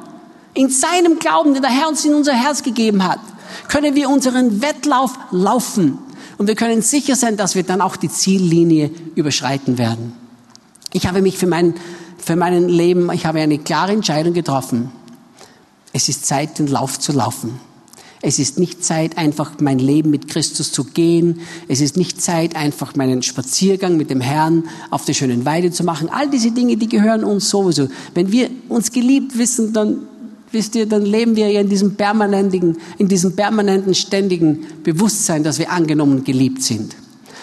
[0.59, 3.21] in seinem Glauben, den der Herr uns in unser Herz gegeben hat,
[3.69, 5.99] können wir unseren Wettlauf laufen.
[6.37, 10.15] Und wir können sicher sein, dass wir dann auch die Ziellinie überschreiten werden.
[10.93, 11.75] Ich habe mich für mein,
[12.19, 14.91] für mein Leben, ich habe eine klare Entscheidung getroffen.
[15.93, 17.61] Es ist Zeit, den Lauf zu laufen.
[18.21, 21.41] Es ist nicht Zeit, einfach mein Leben mit Christus zu gehen.
[21.69, 25.85] Es ist nicht Zeit, einfach meinen Spaziergang mit dem Herrn auf der schönen Weide zu
[25.85, 26.09] machen.
[26.09, 27.87] All diese Dinge, die gehören uns sowieso.
[28.15, 30.09] Wenn wir uns geliebt wissen, dann,
[30.53, 35.59] wisst ihr, dann leben wir ja in diesem permanenten, in diesem permanenten, ständigen Bewusstsein, dass
[35.59, 36.97] wir angenommen und geliebt sind.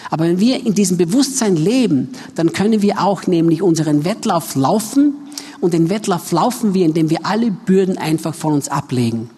[0.10, 5.16] Aber wenn wir in diesem Bewusstsein leben, dann können wir auch nämlich unseren Wettlauf laufen.
[5.62, 9.30] Und den Wettlauf laufen wir, indem wir alle Bürden einfach von uns ablegen.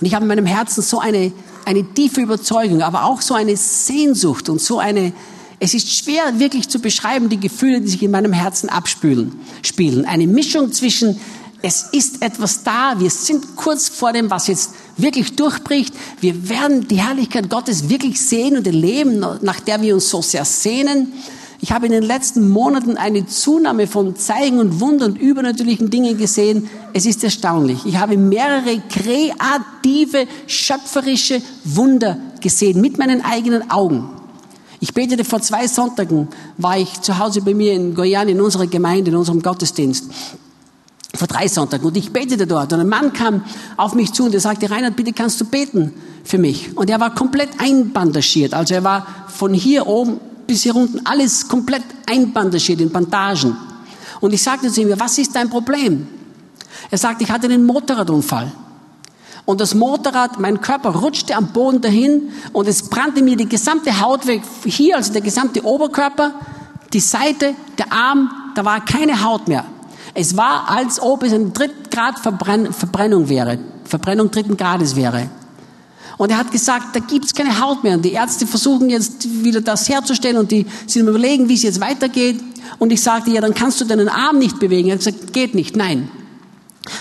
[0.00, 1.32] Und ich habe in meinem Herzen so eine,
[1.64, 5.12] eine tiefe Überzeugung, aber auch so eine Sehnsucht und so eine,
[5.58, 9.32] es ist schwer wirklich zu beschreiben, die Gefühle, die sich in meinem Herzen abspülen,
[9.62, 10.04] spielen.
[10.04, 11.20] Eine Mischung zwischen,
[11.62, 15.94] es ist etwas da, wir sind kurz vor dem, was jetzt wirklich durchbricht.
[16.20, 20.44] Wir werden die Herrlichkeit Gottes wirklich sehen und erleben, nach der wir uns so sehr
[20.44, 21.12] sehnen.
[21.60, 26.18] Ich habe in den letzten Monaten eine Zunahme von Zeigen und Wunder und übernatürlichen Dingen
[26.18, 26.68] gesehen.
[26.92, 27.86] Es ist erstaunlich.
[27.86, 34.10] Ich habe mehrere kreative, schöpferische Wunder gesehen mit meinen eigenen Augen.
[34.80, 36.26] Ich betete vor zwei Sonntagen,
[36.58, 40.06] war ich zu Hause bei mir in Goyan, in unserer Gemeinde, in unserem Gottesdienst
[41.14, 43.44] vor drei Sonntagen und ich betete dort und ein Mann kam
[43.76, 45.92] auf mich zu und er sagte, Reinhard, bitte kannst du beten
[46.24, 46.76] für mich.
[46.76, 51.48] Und er war komplett einbandagiert, also er war von hier oben bis hier unten alles
[51.48, 53.56] komplett einbandagiert in Bandagen.
[54.20, 56.06] Und ich sagte zu ihm, was ist dein Problem?
[56.90, 58.52] Er sagte, ich hatte einen Motorradunfall.
[59.44, 64.00] Und das Motorrad, mein Körper rutschte am Boden dahin und es brannte mir die gesamte
[64.00, 66.32] Haut weg, hier, also der gesamte Oberkörper,
[66.92, 69.64] die Seite, der Arm, da war keine Haut mehr.
[70.14, 75.30] Es war, als ob es eine Drittgrad Verbrennung wäre, Verbrennung dritten Grades wäre.
[76.18, 77.96] Und er hat gesagt, da gibt's keine Haut mehr.
[77.96, 81.80] Und die Ärzte versuchen jetzt wieder das herzustellen und die sind überlegen, wie es jetzt
[81.80, 82.40] weitergeht.
[82.78, 84.88] Und ich sagte, ja, dann kannst du deinen Arm nicht bewegen.
[84.88, 86.10] Er hat gesagt, geht nicht, nein.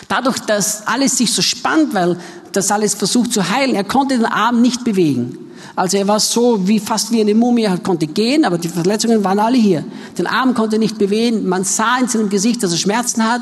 [0.08, 2.18] Dadurch, dass alles sich so spannt, weil
[2.52, 5.51] das alles versucht zu heilen, er konnte den Arm nicht bewegen.
[5.76, 9.24] Also er war so wie fast wie eine Mumie, er konnte gehen, aber die Verletzungen
[9.24, 9.84] waren alle hier.
[10.18, 13.42] Den Arm konnte er nicht bewegen, man sah in seinem Gesicht, dass er Schmerzen hat.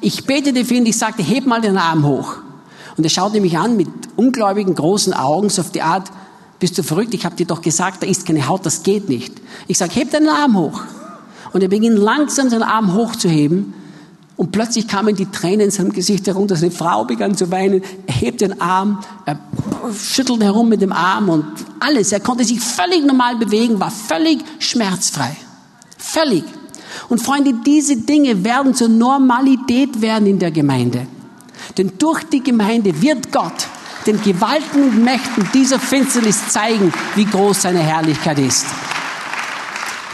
[0.00, 2.36] Ich betete für ihn, ich sagte, heb mal den Arm hoch.
[2.96, 6.10] Und er schaute mich an mit ungläubigen großen Augen, so auf die Art,
[6.60, 9.34] bist du verrückt, ich habe dir doch gesagt, da ist keine Haut, das geht nicht.
[9.66, 10.82] Ich sage, heb deinen Arm hoch.
[11.52, 13.74] Und er beginnt langsam seinen Arm hochzuheben
[14.36, 16.56] und plötzlich kamen die Tränen in seinem Gesicht herunter.
[16.56, 17.82] Seine Frau begann zu weinen.
[18.06, 19.38] Er hebt den Arm, er
[19.96, 21.46] schüttelt herum mit dem Arm und
[21.78, 22.10] alles.
[22.10, 25.36] Er konnte sich völlig normal bewegen, war völlig schmerzfrei.
[25.96, 26.44] Völlig.
[27.08, 31.06] Und Freunde, diese Dinge werden zur Normalität werden in der Gemeinde.
[31.78, 33.68] Denn durch die Gemeinde wird Gott
[34.06, 38.66] den Gewalten und Mächten dieser Finsternis zeigen, wie groß seine Herrlichkeit ist.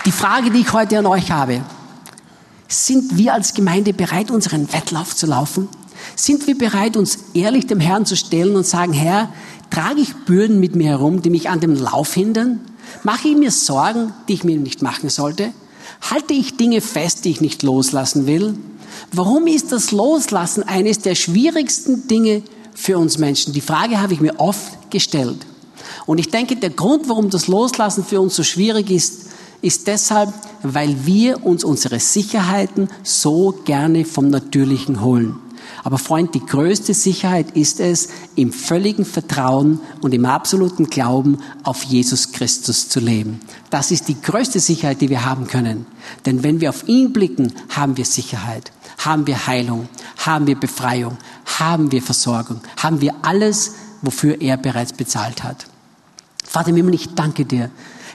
[0.04, 1.62] Die Frage, die ich heute an euch habe,
[2.70, 5.68] sind wir als Gemeinde bereit, unseren Wettlauf zu laufen?
[6.14, 9.32] Sind wir bereit, uns ehrlich dem Herrn zu stellen und sagen, Herr,
[9.70, 12.60] trage ich Bürden mit mir herum, die mich an dem Lauf hindern?
[13.02, 15.52] Mache ich mir Sorgen, die ich mir nicht machen sollte?
[16.00, 18.56] Halte ich Dinge fest, die ich nicht loslassen will?
[19.12, 22.42] Warum ist das Loslassen eines der schwierigsten Dinge
[22.74, 23.52] für uns Menschen?
[23.52, 25.38] Die Frage habe ich mir oft gestellt.
[26.06, 29.29] Und ich denke, der Grund, warum das Loslassen für uns so schwierig ist,
[29.62, 30.32] ist deshalb,
[30.62, 35.36] weil wir uns unsere Sicherheiten so gerne vom Natürlichen holen.
[35.82, 41.84] Aber Freund, die größte Sicherheit ist es, im völligen Vertrauen und im absoluten Glauben auf
[41.84, 43.40] Jesus Christus zu leben.
[43.70, 45.86] Das ist die größte Sicherheit, die wir haben können.
[46.26, 49.88] Denn wenn wir auf ihn blicken, haben wir Sicherheit, haben wir Heilung,
[50.18, 51.16] haben wir Befreiung,
[51.58, 55.66] haben wir Versorgung, haben wir alles, wofür er bereits bezahlt hat.
[56.44, 57.70] Vater im Himmel, ich danke dir,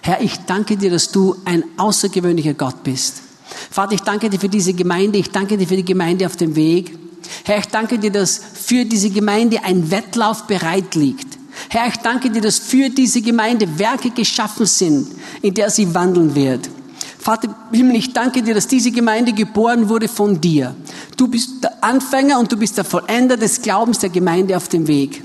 [0.06, 3.24] Herr, ich danke dir, dass du ein außergewöhnlicher Gott bist.
[3.72, 6.56] Vater, ich danke dir für diese Gemeinde, ich danke dir für die Gemeinde auf dem
[6.56, 6.96] Weg.
[7.44, 11.40] Herr, ich danke dir, dass für diese Gemeinde ein Wettlauf bereit liegt.
[11.70, 15.08] Herr, ich danke dir, dass für diese Gemeinde Werke geschaffen sind,
[15.42, 16.70] in der sie wandeln wird.
[17.18, 20.76] Vater Himmel, ich danke dir, dass diese Gemeinde geboren wurde von dir.
[21.18, 24.86] Du bist der Anfänger und du bist der Vollender des Glaubens der Gemeinde auf dem
[24.88, 25.24] Weg.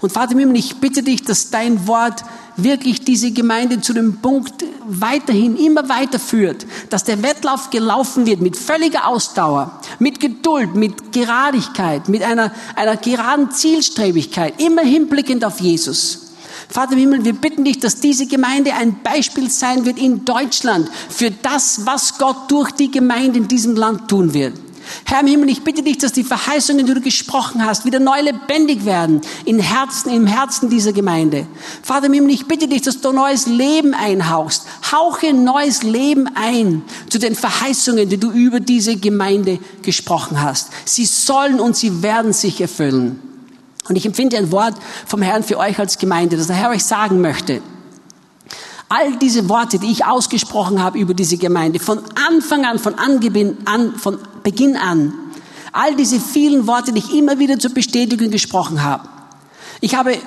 [0.00, 2.24] Und Vater Himmel, ich bitte dich, dass dein Wort
[2.56, 8.56] wirklich diese Gemeinde zu dem Punkt weiterhin immer weiterführt, dass der Wettlauf gelaufen wird mit
[8.56, 16.30] völliger Ausdauer, mit Geduld, mit Geradigkeit, mit einer, einer geraden Zielstrebigkeit, immer hinblickend auf Jesus.
[16.68, 20.88] Vater im Himmel, wir bitten dich, dass diese Gemeinde ein Beispiel sein wird in Deutschland
[21.08, 24.54] für das, was Gott durch die Gemeinde in diesem Land tun wird.
[25.04, 28.20] Herr im Himmel, ich bitte dich, dass die Verheißungen, die du gesprochen hast, wieder neu
[28.20, 31.46] lebendig werden im Herzen, im Herzen dieser Gemeinde.
[31.82, 34.66] Vater im Himmel, ich bitte dich, dass du neues Leben einhauchst.
[34.92, 40.70] Hauche neues Leben ein zu den Verheißungen, die du über diese Gemeinde gesprochen hast.
[40.84, 43.20] Sie sollen und sie werden sich erfüllen.
[43.88, 44.74] Und ich empfinde ein Wort
[45.06, 47.60] vom Herrn für euch als Gemeinde, dass der Herr euch sagen möchte.
[48.92, 53.58] All diese Worte, die ich ausgesprochen habe über diese Gemeinde, von Anfang an, von, Angebin,
[53.64, 55.12] an, von Beginn an,
[55.72, 59.08] all diese vielen Worte, die ich immer wieder zur Bestätigung gesprochen habe.
[59.80, 60.18] Ich habe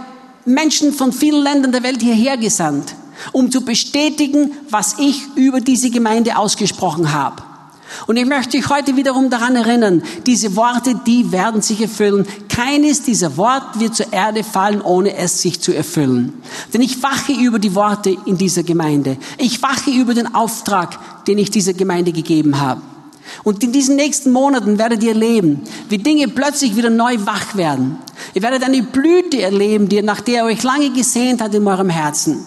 [0.46, 2.96] Menschen von vielen Ländern der Welt hierher gesandt,
[3.34, 7.44] um zu bestätigen, was ich über diese Gemeinde ausgesprochen habe.
[8.08, 12.28] Und ich möchte dich heute wiederum daran erinnern, diese Worte, die werden sich erfüllen.
[12.50, 16.34] Keines dieser Worte wird zur Erde fallen, ohne es sich zu erfüllen.
[16.74, 19.18] Denn ich wache über die Worte in dieser Gemeinde.
[19.38, 22.82] Ich wache über den Auftrag, den ich dieser Gemeinde gegeben habe.
[23.44, 27.98] Und in diesen nächsten Monaten werdet ihr erleben, wie Dinge plötzlich wieder neu wach werden.
[28.34, 32.46] Ihr werdet eine Blüte erleben, nach der ihr euch lange gesehnt hat in eurem Herzen.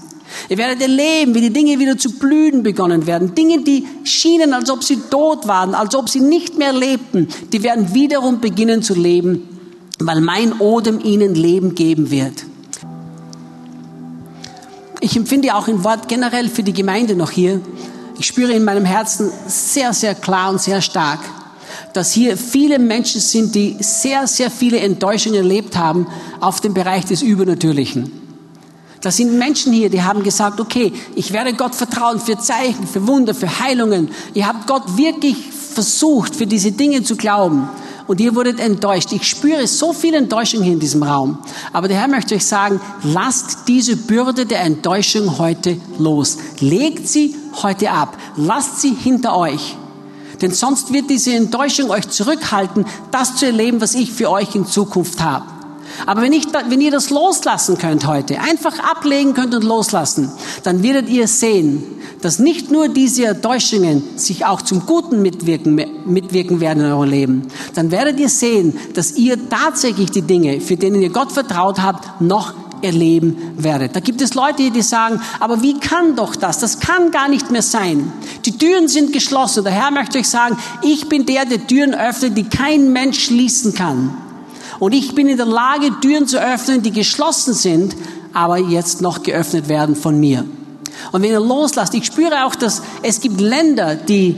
[0.49, 3.35] Ihr werdet erleben, wie die Dinge wieder zu blühen begonnen werden.
[3.35, 7.63] Dinge, die schienen, als ob sie tot waren, als ob sie nicht mehr lebten, die
[7.63, 9.49] werden wiederum beginnen zu leben,
[9.99, 12.45] weil mein Odem ihnen Leben geben wird.
[15.01, 17.61] Ich empfinde auch ein Wort generell für die Gemeinde noch hier.
[18.19, 21.21] Ich spüre in meinem Herzen sehr, sehr klar und sehr stark,
[21.93, 26.07] dass hier viele Menschen sind, die sehr, sehr viele Enttäuschungen erlebt haben
[26.41, 28.26] auf dem Bereich des Übernatürlichen.
[29.07, 33.07] Da sind Menschen hier, die haben gesagt, okay, ich werde Gott vertrauen für Zeichen, für
[33.07, 34.11] Wunder, für Heilungen.
[34.35, 37.69] Ihr habt Gott wirklich versucht, für diese Dinge zu glauben.
[38.09, 39.13] Und ihr wurdet enttäuscht.
[39.13, 41.39] Ich spüre so viel Enttäuschung hier in diesem Raum.
[41.73, 46.39] Aber der Herr möchte euch sagen, lasst diese Bürde der Enttäuschung heute los.
[46.59, 48.19] Legt sie heute ab.
[48.35, 49.77] Lasst sie hinter euch.
[50.43, 54.67] Denn sonst wird diese Enttäuschung euch zurückhalten, das zu erleben, was ich für euch in
[54.67, 55.56] Zukunft habe.
[56.05, 60.31] Aber wenn, ich, wenn ihr das loslassen könnt heute, einfach ablegen könnt und loslassen,
[60.63, 61.83] dann werdet ihr sehen,
[62.21, 67.43] dass nicht nur diese Enttäuschungen sich auch zum Guten mitwirken, mitwirken werden in eurem Leben.
[67.75, 72.21] Dann werdet ihr sehen, dass ihr tatsächlich die Dinge, für denen ihr Gott vertraut habt,
[72.21, 73.97] noch erleben werdet.
[73.97, 76.59] Da gibt es Leute, die sagen, aber wie kann doch das?
[76.59, 78.13] Das kann gar nicht mehr sein.
[78.45, 79.65] Die Türen sind geschlossen.
[79.65, 83.75] Der Herr möchte euch sagen, ich bin der, der Türen öffnet, die kein Mensch schließen
[83.75, 84.17] kann.
[84.79, 87.97] Und ich bin in der Lage, Türen zu öffnen, die geschlossen sind,
[88.33, 90.45] aber jetzt noch geöffnet werden von mir.
[91.13, 94.37] Und wenn ihr loslasst, ich spüre auch, dass es gibt Länder, die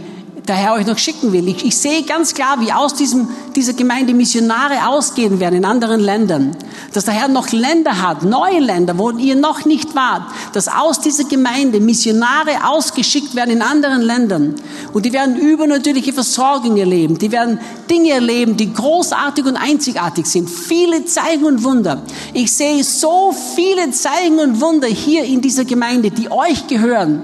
[0.48, 1.46] der Herr euch noch schicken will.
[1.48, 6.00] Ich, ich sehe ganz klar, wie aus diesem, dieser Gemeinde Missionare ausgehen werden in anderen
[6.00, 6.56] Ländern.
[6.94, 10.22] Dass der Herr noch Länder hat, neue Länder, wo ihr noch nicht wart.
[10.54, 14.54] Dass aus dieser Gemeinde Missionare ausgeschickt werden in anderen Ländern.
[14.92, 17.18] Und die werden übernatürliche Versorgung erleben.
[17.18, 20.48] Die werden Dinge erleben, die großartig und einzigartig sind.
[20.48, 22.02] Viele Zeichen und Wunder.
[22.32, 27.22] Ich sehe so viele Zeichen und Wunder hier in dieser Gemeinde, die euch gehören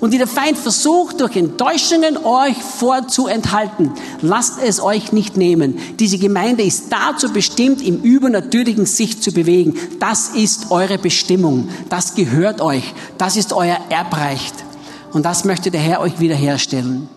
[0.00, 3.92] und die der Feind versucht, durch Enttäuschungen euch vorzuenthalten.
[4.20, 5.78] Lasst es euch nicht nehmen.
[5.98, 9.78] Diese Gemeinde ist dazu bestimmt, im übernatürlichen sich zu bewegen.
[10.00, 11.68] Das ist eure Bestimmung.
[11.88, 12.94] Das gehört euch.
[13.18, 14.54] Das ist euer Erbrecht.
[15.12, 17.08] Und das möchte der Herr euch wiederherstellen.